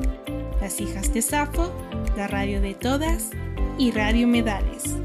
[0.60, 1.72] las hijas de Safo,
[2.16, 3.30] la Radio de Todas
[3.78, 4.96] y Radio Medales.